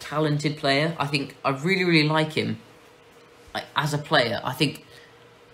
talented 0.00 0.56
player. 0.56 0.96
I 0.98 1.06
think 1.06 1.36
I 1.44 1.50
really, 1.50 1.84
really 1.84 2.08
like 2.08 2.32
him 2.32 2.58
as 3.76 3.94
a 3.94 3.98
player. 3.98 4.40
I 4.42 4.52
think 4.52 4.84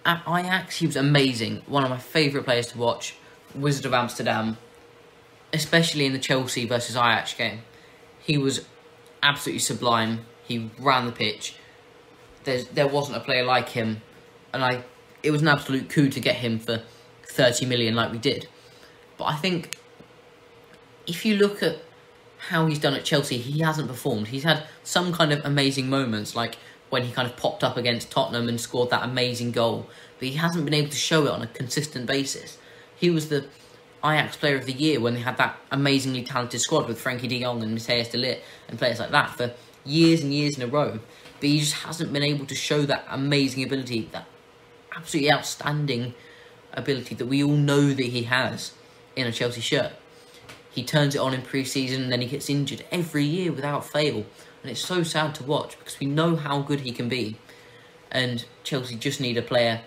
at 0.04 0.22
Ajax, 0.26 0.78
he 0.78 0.86
was 0.86 0.96
amazing. 0.96 1.62
One 1.66 1.84
of 1.84 1.90
my 1.90 1.98
favourite 1.98 2.44
players 2.44 2.68
to 2.68 2.78
watch. 2.78 3.16
Wizard 3.54 3.86
of 3.86 3.94
Amsterdam, 3.94 4.58
especially 5.52 6.06
in 6.06 6.12
the 6.12 6.18
Chelsea 6.18 6.66
versus 6.66 6.96
Ajax 6.96 7.34
game. 7.34 7.60
He 8.20 8.38
was 8.38 8.66
absolutely 9.22 9.60
sublime. 9.60 10.26
He 10.44 10.70
ran 10.78 11.06
the 11.06 11.12
pitch. 11.12 11.56
There's, 12.44 12.68
there 12.68 12.86
wasn't 12.86 13.16
a 13.16 13.20
player 13.20 13.44
like 13.44 13.70
him, 13.70 14.02
and 14.52 14.64
I 14.64 14.84
it 15.22 15.32
was 15.32 15.42
an 15.42 15.48
absolute 15.48 15.88
coup 15.88 16.08
to 16.08 16.20
get 16.20 16.36
him 16.36 16.58
for 16.58 16.82
30 17.24 17.66
million 17.66 17.96
like 17.96 18.12
we 18.12 18.18
did. 18.18 18.46
But 19.18 19.24
I 19.24 19.34
think 19.34 19.76
if 21.06 21.24
you 21.24 21.36
look 21.36 21.62
at 21.62 21.78
how 22.38 22.66
he's 22.66 22.78
done 22.78 22.94
at 22.94 23.04
Chelsea, 23.04 23.38
he 23.38 23.60
hasn't 23.60 23.88
performed. 23.88 24.28
He's 24.28 24.44
had 24.44 24.64
some 24.82 25.12
kind 25.12 25.32
of 25.32 25.44
amazing 25.44 25.88
moments, 25.88 26.36
like 26.36 26.56
when 26.90 27.02
he 27.02 27.12
kind 27.12 27.28
of 27.28 27.36
popped 27.36 27.64
up 27.64 27.76
against 27.76 28.10
Tottenham 28.10 28.48
and 28.48 28.60
scored 28.60 28.90
that 28.90 29.02
amazing 29.02 29.52
goal, 29.52 29.88
but 30.18 30.28
he 30.28 30.34
hasn't 30.34 30.64
been 30.64 30.74
able 30.74 30.90
to 30.90 30.96
show 30.96 31.26
it 31.26 31.30
on 31.30 31.42
a 31.42 31.46
consistent 31.46 32.06
basis. 32.06 32.58
He 32.94 33.10
was 33.10 33.28
the 33.28 33.46
Ajax 34.04 34.36
Player 34.36 34.56
of 34.56 34.66
the 34.66 34.72
Year 34.72 35.00
when 35.00 35.14
they 35.14 35.20
had 35.20 35.36
that 35.38 35.56
amazingly 35.70 36.22
talented 36.22 36.60
squad 36.60 36.86
with 36.86 37.02
Frenkie 37.02 37.28
de 37.28 37.40
Jong 37.42 37.62
and 37.62 37.76
Matthijs 37.76 38.10
de 38.10 38.18
Ligt 38.18 38.40
and 38.68 38.78
players 38.78 39.00
like 39.00 39.10
that 39.10 39.30
for 39.30 39.52
years 39.84 40.22
and 40.22 40.32
years 40.32 40.56
in 40.56 40.62
a 40.62 40.66
row. 40.66 41.00
But 41.40 41.48
he 41.48 41.60
just 41.60 41.74
hasn't 41.74 42.12
been 42.12 42.22
able 42.22 42.46
to 42.46 42.54
show 42.54 42.82
that 42.82 43.04
amazing 43.10 43.64
ability, 43.64 44.08
that 44.12 44.26
absolutely 44.94 45.32
outstanding 45.32 46.14
ability 46.72 47.14
that 47.16 47.26
we 47.26 47.42
all 47.42 47.56
know 47.56 47.92
that 47.92 48.06
he 48.06 48.24
has 48.24 48.72
in 49.16 49.26
a 49.26 49.32
Chelsea 49.32 49.60
shirt. 49.60 49.92
He 50.76 50.84
turns 50.84 51.14
it 51.14 51.18
on 51.18 51.32
in 51.32 51.40
pre-season 51.40 52.02
and 52.02 52.12
then 52.12 52.20
he 52.20 52.28
gets 52.28 52.50
injured 52.50 52.84
every 52.92 53.24
year 53.24 53.50
without 53.50 53.86
fail. 53.86 54.26
And 54.62 54.70
it's 54.70 54.84
so 54.84 55.02
sad 55.02 55.34
to 55.36 55.42
watch 55.42 55.78
because 55.78 55.98
we 55.98 56.06
know 56.06 56.36
how 56.36 56.60
good 56.60 56.80
he 56.80 56.92
can 56.92 57.08
be. 57.08 57.38
And 58.12 58.44
Chelsea 58.62 58.94
just 58.94 59.18
need 59.18 59.38
a 59.38 59.42
player 59.42 59.80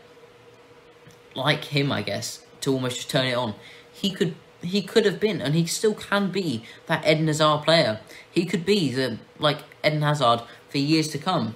like 1.35 1.65
him, 1.65 1.91
I 1.91 2.01
guess, 2.01 2.43
to 2.61 2.73
almost 2.73 2.95
just 2.95 3.09
turn 3.11 3.27
it 3.27 3.35
on. 3.35 3.53
He 3.93 4.09
could 4.09 4.33
he 4.63 4.81
could 4.81 5.05
have 5.05 5.19
been, 5.19 5.41
and 5.41 5.55
he 5.55 5.65
still 5.67 5.93
can 5.93 6.31
be, 6.31 6.63
that 6.87 7.07
Eden 7.07 7.27
Hazard 7.27 7.63
player. 7.63 8.01
He 8.29 8.45
could 8.45 8.65
be 8.65 8.91
the 8.91 9.19
like 9.37 9.59
Eden 9.85 10.01
Hazard 10.01 10.41
for 10.69 10.79
years 10.79 11.07
to 11.09 11.19
come. 11.19 11.53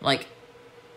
Like 0.00 0.26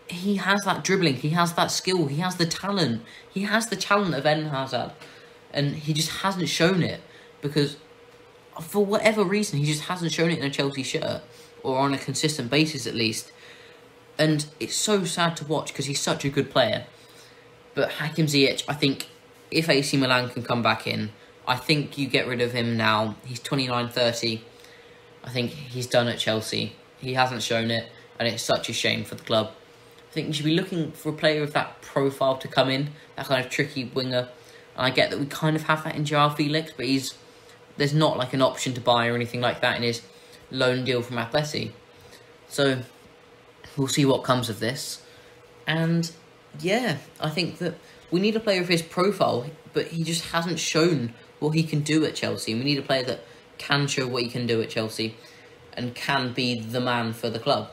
he 0.08 0.36
has 0.36 0.62
that 0.62 0.82
dribbling, 0.82 1.14
he 1.14 1.30
has 1.30 1.52
that 1.52 1.70
skill, 1.70 2.08
he 2.08 2.16
has 2.16 2.34
the 2.36 2.44
talent. 2.44 3.02
He 3.32 3.44
has 3.44 3.68
the 3.68 3.76
talent 3.76 4.14
of 4.16 4.26
Eden 4.26 4.48
Hazard. 4.48 4.92
And 5.52 5.76
he 5.76 5.92
just 5.92 6.10
hasn't 6.22 6.48
shown 6.48 6.82
it 6.82 7.00
because 7.42 7.76
for 8.60 8.84
whatever 8.84 9.24
reason 9.24 9.58
he 9.58 9.66
just 9.66 9.82
hasn't 9.82 10.12
shown 10.12 10.30
it 10.30 10.38
in 10.38 10.44
a 10.44 10.50
Chelsea 10.50 10.82
shirt 10.82 11.22
or 11.62 11.78
on 11.78 11.92
a 11.92 11.98
consistent 11.98 12.50
basis 12.50 12.86
at 12.86 12.94
least. 12.94 13.30
And 14.18 14.46
it's 14.60 14.74
so 14.74 15.04
sad 15.04 15.36
to 15.38 15.44
watch 15.44 15.68
because 15.68 15.86
he's 15.86 16.00
such 16.00 16.24
a 16.24 16.28
good 16.28 16.50
player. 16.50 16.86
But 17.74 17.92
Hakim 17.92 18.26
Ziyech, 18.26 18.64
I 18.68 18.74
think 18.74 19.08
if 19.50 19.68
AC 19.68 19.96
Milan 19.96 20.28
can 20.30 20.42
come 20.42 20.62
back 20.62 20.86
in, 20.86 21.10
I 21.46 21.56
think 21.56 21.98
you 21.98 22.06
get 22.06 22.26
rid 22.26 22.40
of 22.40 22.52
him 22.52 22.76
now. 22.76 23.16
He's 23.24 23.40
29 23.40 23.88
30. 23.88 24.42
I 25.24 25.30
think 25.30 25.50
he's 25.50 25.86
done 25.86 26.08
at 26.08 26.18
Chelsea. 26.18 26.74
He 26.98 27.14
hasn't 27.14 27.42
shown 27.42 27.70
it, 27.70 27.88
and 28.18 28.28
it's 28.28 28.42
such 28.42 28.68
a 28.68 28.72
shame 28.72 29.04
for 29.04 29.14
the 29.14 29.24
club. 29.24 29.52
I 30.10 30.12
think 30.12 30.28
you 30.28 30.32
should 30.34 30.44
be 30.44 30.54
looking 30.54 30.92
for 30.92 31.08
a 31.08 31.12
player 31.12 31.42
of 31.42 31.52
that 31.54 31.80
profile 31.80 32.36
to 32.36 32.48
come 32.48 32.68
in, 32.68 32.90
that 33.16 33.26
kind 33.26 33.44
of 33.44 33.50
tricky 33.50 33.84
winger. 33.84 34.28
And 34.76 34.86
I 34.86 34.90
get 34.90 35.10
that 35.10 35.18
we 35.18 35.26
kind 35.26 35.56
of 35.56 35.64
have 35.64 35.84
that 35.84 35.96
in 35.96 36.04
Joao 36.04 36.28
Felix, 36.28 36.72
but 36.76 36.86
he's 36.86 37.14
there's 37.76 37.94
not 37.94 38.16
like 38.18 38.32
an 38.32 38.42
option 38.42 38.74
to 38.74 38.80
buy 38.80 39.08
or 39.08 39.14
anything 39.14 39.40
like 39.40 39.60
that 39.60 39.76
in 39.76 39.82
his 39.82 40.02
loan 40.50 40.84
deal 40.84 41.02
from 41.02 41.16
Atleti. 41.16 41.72
So 42.48 42.82
we'll 43.76 43.88
see 43.88 44.04
what 44.04 44.24
comes 44.24 44.48
of 44.48 44.60
this. 44.60 45.02
And 45.66 46.10
yeah, 46.60 46.98
I 47.20 47.30
think 47.30 47.58
that 47.58 47.74
we 48.10 48.20
need 48.20 48.36
a 48.36 48.40
player 48.40 48.60
of 48.60 48.68
his 48.68 48.82
profile, 48.82 49.46
but 49.72 49.88
he 49.88 50.04
just 50.04 50.30
hasn't 50.30 50.58
shown 50.58 51.14
what 51.38 51.54
he 51.54 51.62
can 51.62 51.80
do 51.80 52.04
at 52.04 52.14
Chelsea. 52.14 52.54
We 52.54 52.62
need 52.62 52.78
a 52.78 52.82
player 52.82 53.02
that 53.04 53.24
can 53.58 53.86
show 53.86 54.06
what 54.06 54.22
he 54.22 54.28
can 54.28 54.46
do 54.46 54.60
at 54.60 54.70
Chelsea 54.70 55.16
and 55.74 55.94
can 55.94 56.32
be 56.32 56.60
the 56.60 56.80
man 56.80 57.12
for 57.12 57.30
the 57.30 57.38
club. 57.38 57.70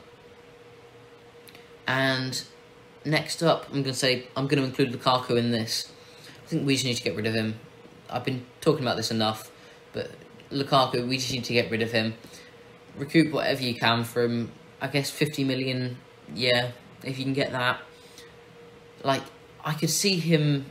And 1.85 2.41
next 3.03 3.43
up, 3.43 3.65
I'm 3.65 3.83
going 3.83 3.85
to 3.85 3.93
say 3.93 4.27
I'm 4.35 4.47
going 4.47 4.61
to 4.61 4.67
include 4.67 4.93
Lukaku 4.93 5.37
in 5.37 5.51
this. 5.51 5.91
I 6.45 6.47
think 6.47 6.65
we 6.65 6.73
just 6.73 6.85
need 6.85 6.95
to 6.95 7.03
get 7.03 7.15
rid 7.15 7.27
of 7.27 7.33
him. 7.33 7.59
I've 8.09 8.23
been 8.23 8.45
talking 8.61 8.83
about 8.83 8.97
this 8.97 9.11
enough, 9.11 9.51
but 9.93 10.11
Lukaku, 10.51 11.07
we 11.07 11.17
just 11.17 11.31
need 11.31 11.43
to 11.45 11.53
get 11.53 11.69
rid 11.69 11.81
of 11.81 11.91
him. 11.91 12.15
Recoup 12.97 13.31
whatever 13.31 13.61
you 13.61 13.75
can 13.75 14.03
from, 14.03 14.51
I 14.81 14.87
guess, 14.87 15.09
50 15.09 15.43
million, 15.43 15.97
yeah, 16.33 16.71
if 17.03 17.17
you 17.17 17.23
can 17.23 17.33
get 17.33 17.51
that. 17.51 17.79
Like, 19.03 19.23
I 19.63 19.73
could 19.73 19.89
see 19.89 20.19
him, 20.19 20.65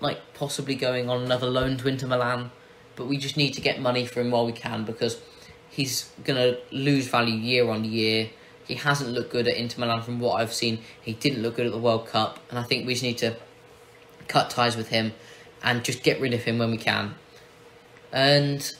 like, 0.00 0.18
possibly 0.34 0.74
going 0.74 1.08
on 1.08 1.22
another 1.22 1.46
loan 1.46 1.76
to 1.78 1.88
Inter 1.88 2.06
Milan, 2.06 2.50
but 2.96 3.06
we 3.06 3.18
just 3.18 3.36
need 3.36 3.52
to 3.54 3.60
get 3.60 3.80
money 3.80 4.06
for 4.06 4.20
him 4.20 4.30
while 4.30 4.46
we 4.46 4.52
can 4.52 4.84
because 4.84 5.20
he's 5.68 6.10
going 6.24 6.38
to 6.38 6.58
lose 6.74 7.06
value 7.06 7.34
year 7.34 7.68
on 7.68 7.84
year. 7.84 8.30
He 8.66 8.74
hasn't 8.74 9.10
looked 9.10 9.30
good 9.30 9.46
at 9.46 9.56
Inter 9.56 9.80
Milan 9.80 10.02
from 10.02 10.18
what 10.18 10.40
I've 10.40 10.52
seen. 10.52 10.80
He 11.00 11.12
didn't 11.12 11.42
look 11.42 11.56
good 11.56 11.66
at 11.66 11.72
the 11.72 11.78
World 11.78 12.08
Cup, 12.08 12.40
and 12.50 12.58
I 12.58 12.62
think 12.62 12.86
we 12.86 12.94
just 12.94 13.04
need 13.04 13.18
to 13.18 13.36
cut 14.26 14.50
ties 14.50 14.76
with 14.76 14.88
him 14.88 15.12
and 15.62 15.84
just 15.84 16.02
get 16.02 16.20
rid 16.20 16.34
of 16.34 16.42
him 16.42 16.58
when 16.58 16.70
we 16.70 16.78
can. 16.78 17.14
And 18.12 18.72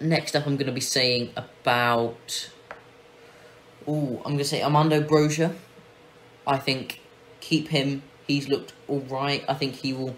next 0.00 0.36
up, 0.36 0.46
I'm 0.46 0.56
going 0.56 0.66
to 0.66 0.72
be 0.72 0.80
saying 0.80 1.32
about. 1.36 2.50
Oh, 3.88 4.16
I'm 4.24 4.32
going 4.32 4.38
to 4.38 4.44
say 4.44 4.62
Armando 4.62 5.00
Broja. 5.00 5.54
I 6.46 6.58
think 6.58 7.00
keep 7.40 7.68
him. 7.68 8.02
He's 8.26 8.48
looked 8.48 8.72
all 8.88 9.00
right. 9.00 9.44
I 9.48 9.54
think 9.54 9.76
he 9.76 9.92
will 9.92 10.16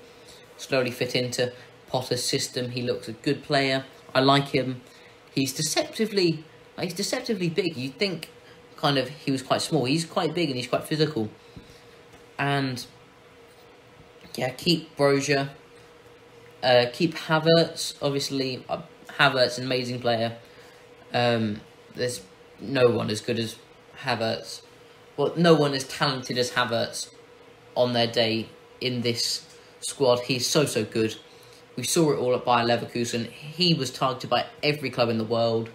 slowly 0.57 0.91
fit 0.91 1.15
into 1.15 1.53
Potter's 1.89 2.25
system. 2.25 2.71
He 2.71 2.83
looks 2.83 3.09
a 3.09 3.13
good 3.13 3.43
player. 3.43 3.85
I 4.15 4.21
like 4.21 4.49
him. 4.49 4.81
He's 5.35 5.53
deceptively, 5.53 6.45
he's 6.81 6.95
deceptively 6.95 7.49
big. 7.49 7.77
You'd 7.77 7.99
think 7.99 8.31
kind 8.77 8.99
of 8.99 9.09
he 9.09 9.31
was 9.31 9.43
quite 9.43 9.61
small. 9.63 9.85
He's 9.85 10.05
quite 10.05 10.35
big 10.35 10.49
and 10.49 10.57
he's 10.57 10.69
quite 10.69 10.85
physical. 10.85 11.29
And 12.39 12.85
yeah, 14.35 14.51
keep 14.51 14.97
Broja. 14.97 15.51
Uh, 16.63 16.87
keep 16.93 17.15
Havertz. 17.15 17.95
Obviously, 18.03 18.65
uh, 18.69 18.83
Havertz, 19.19 19.59
an 19.59 19.65
amazing 19.65 20.01
player. 20.01 20.37
Um, 21.13 21.61
there's 21.95 22.23
no 22.61 22.89
one 22.89 23.11
as 23.11 23.21
good 23.21 23.39
as 23.39 23.57
Havertz. 24.03 24.63
Well, 25.17 25.33
no 25.37 25.55
one 25.55 25.75
as 25.75 25.85
talented 25.85 26.39
as 26.39 26.53
Havertz 26.53 27.11
on 27.75 27.93
their 27.93 28.07
day 28.07 28.49
in 28.81 29.03
this 29.03 29.47
squad. 29.81 30.21
He's 30.21 30.47
so, 30.47 30.65
so 30.65 30.85
good. 30.85 31.17
We 31.77 31.85
saw 31.85 32.13
it 32.13 32.17
all 32.17 32.35
at 32.35 32.45
Bayer 32.45 32.65
Leverkusen. 32.65 33.31
He 33.31 33.75
was 33.75 33.91
targeted 33.91 34.31
by 34.31 34.47
every 34.63 34.91
club 34.91 35.09
in 35.09 35.19
the 35.19 35.25
world. 35.25 35.71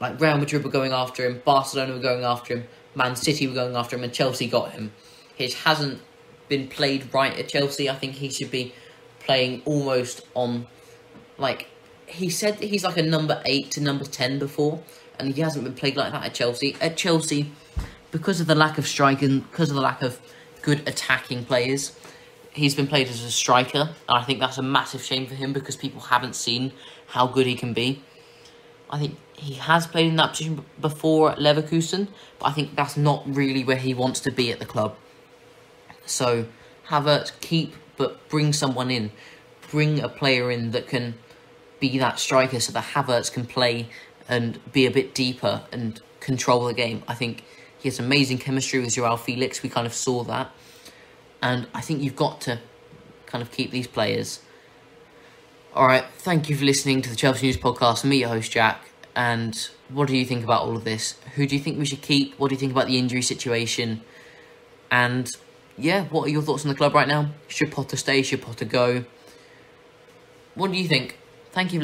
Like 0.00 0.20
Real 0.20 0.36
Madrid 0.36 0.64
were 0.64 0.70
going 0.70 0.92
after 0.92 1.24
him, 1.24 1.40
Barcelona 1.44 1.94
were 1.94 2.00
going 2.00 2.24
after 2.24 2.54
him, 2.56 2.66
Man 2.94 3.16
City 3.16 3.46
were 3.46 3.54
going 3.54 3.76
after 3.76 3.96
him, 3.96 4.04
and 4.04 4.12
Chelsea 4.12 4.46
got 4.46 4.72
him. 4.72 4.92
It 5.38 5.54
hasn't 5.54 6.00
been 6.48 6.68
played 6.68 7.14
right 7.14 7.32
at 7.38 7.48
Chelsea. 7.48 7.88
I 7.88 7.94
think 7.94 8.14
he 8.14 8.28
should 8.28 8.50
be 8.50 8.74
playing 9.24 9.62
almost 9.64 10.22
on, 10.34 10.66
like, 11.38 11.68
he 12.06 12.30
said 12.30 12.60
he's 12.60 12.84
like 12.84 12.96
a 12.96 13.02
number 13.02 13.42
8 13.44 13.70
to 13.72 13.80
number 13.80 14.04
10 14.04 14.38
before, 14.38 14.82
and 15.18 15.34
he 15.34 15.40
hasn't 15.40 15.64
been 15.64 15.74
played 15.74 15.96
like 15.96 16.12
that 16.12 16.24
at 16.24 16.34
Chelsea. 16.34 16.76
At 16.80 16.96
Chelsea, 16.96 17.52
because 18.10 18.40
of 18.40 18.46
the 18.46 18.54
lack 18.54 18.78
of 18.78 18.86
striking, 18.86 19.40
because 19.40 19.70
of 19.70 19.76
the 19.76 19.82
lack 19.82 20.02
of 20.02 20.20
good 20.62 20.86
attacking 20.88 21.44
players, 21.44 21.98
he's 22.52 22.74
been 22.74 22.86
played 22.86 23.08
as 23.08 23.22
a 23.22 23.30
striker, 23.30 23.90
and 24.08 24.18
I 24.18 24.22
think 24.22 24.40
that's 24.40 24.58
a 24.58 24.62
massive 24.62 25.02
shame 25.02 25.26
for 25.26 25.34
him 25.34 25.52
because 25.52 25.76
people 25.76 26.00
haven't 26.00 26.36
seen 26.36 26.72
how 27.08 27.26
good 27.26 27.46
he 27.46 27.54
can 27.54 27.72
be. 27.72 28.02
I 28.90 28.98
think 28.98 29.18
he 29.36 29.54
has 29.54 29.86
played 29.86 30.06
in 30.06 30.16
that 30.16 30.30
position 30.30 30.64
before 30.80 31.32
at 31.32 31.38
Leverkusen, 31.38 32.08
but 32.38 32.46
I 32.46 32.52
think 32.52 32.76
that's 32.76 32.96
not 32.96 33.24
really 33.26 33.64
where 33.64 33.76
he 33.76 33.94
wants 33.94 34.20
to 34.20 34.30
be 34.30 34.52
at 34.52 34.58
the 34.58 34.66
club. 34.66 34.96
So, 36.06 36.46
Havertz, 36.88 37.32
keep, 37.40 37.74
but 37.96 38.28
bring 38.28 38.52
someone 38.52 38.90
in. 38.90 39.10
Bring 39.70 40.00
a 40.00 40.08
player 40.08 40.50
in 40.50 40.70
that 40.72 40.86
can 40.86 41.14
be 41.80 41.98
that 41.98 42.18
striker 42.18 42.60
so 42.60 42.72
that 42.72 42.84
Havertz 42.84 43.32
can 43.32 43.46
play 43.46 43.88
and 44.28 44.58
be 44.72 44.86
a 44.86 44.90
bit 44.90 45.14
deeper 45.14 45.62
and 45.72 46.00
control 46.20 46.64
the 46.66 46.74
game. 46.74 47.02
I 47.06 47.14
think 47.14 47.44
he 47.78 47.88
has 47.88 47.98
amazing 47.98 48.38
chemistry 48.38 48.80
with 48.80 48.94
Joao 48.94 49.16
Felix. 49.16 49.62
We 49.62 49.68
kind 49.68 49.86
of 49.86 49.92
saw 49.92 50.24
that. 50.24 50.50
And 51.42 51.66
I 51.74 51.80
think 51.82 52.02
you've 52.02 52.16
got 52.16 52.40
to 52.42 52.60
kind 53.26 53.42
of 53.42 53.50
keep 53.50 53.70
these 53.70 53.86
players. 53.86 54.40
All 55.74 55.86
right, 55.86 56.04
thank 56.18 56.48
you 56.48 56.56
for 56.56 56.64
listening 56.64 57.02
to 57.02 57.10
the 57.10 57.16
Chelsea 57.16 57.46
News 57.46 57.56
Podcast. 57.56 58.04
Me, 58.04 58.18
your 58.18 58.28
host, 58.28 58.50
Jack. 58.52 58.90
And 59.16 59.68
what 59.88 60.08
do 60.08 60.16
you 60.16 60.24
think 60.24 60.44
about 60.44 60.62
all 60.62 60.76
of 60.76 60.84
this? 60.84 61.16
Who 61.34 61.46
do 61.46 61.54
you 61.56 61.60
think 61.60 61.78
we 61.78 61.84
should 61.84 62.00
keep? 62.00 62.38
What 62.38 62.48
do 62.48 62.54
you 62.54 62.58
think 62.58 62.72
about 62.72 62.86
the 62.86 62.98
injury 62.98 63.22
situation? 63.22 64.00
And 64.90 65.28
yeah, 65.76 66.04
what 66.04 66.26
are 66.26 66.30
your 66.30 66.42
thoughts 66.42 66.64
on 66.64 66.68
the 66.68 66.74
club 66.74 66.94
right 66.94 67.08
now? 67.08 67.30
Should 67.48 67.72
Potter 67.72 67.96
stay? 67.96 68.22
Should 68.22 68.42
Potter 68.42 68.64
go? 68.64 69.04
What 70.54 70.70
do 70.70 70.78
you 70.78 70.86
think? 70.88 71.18
Thank 71.52 71.68
you. 71.68 71.72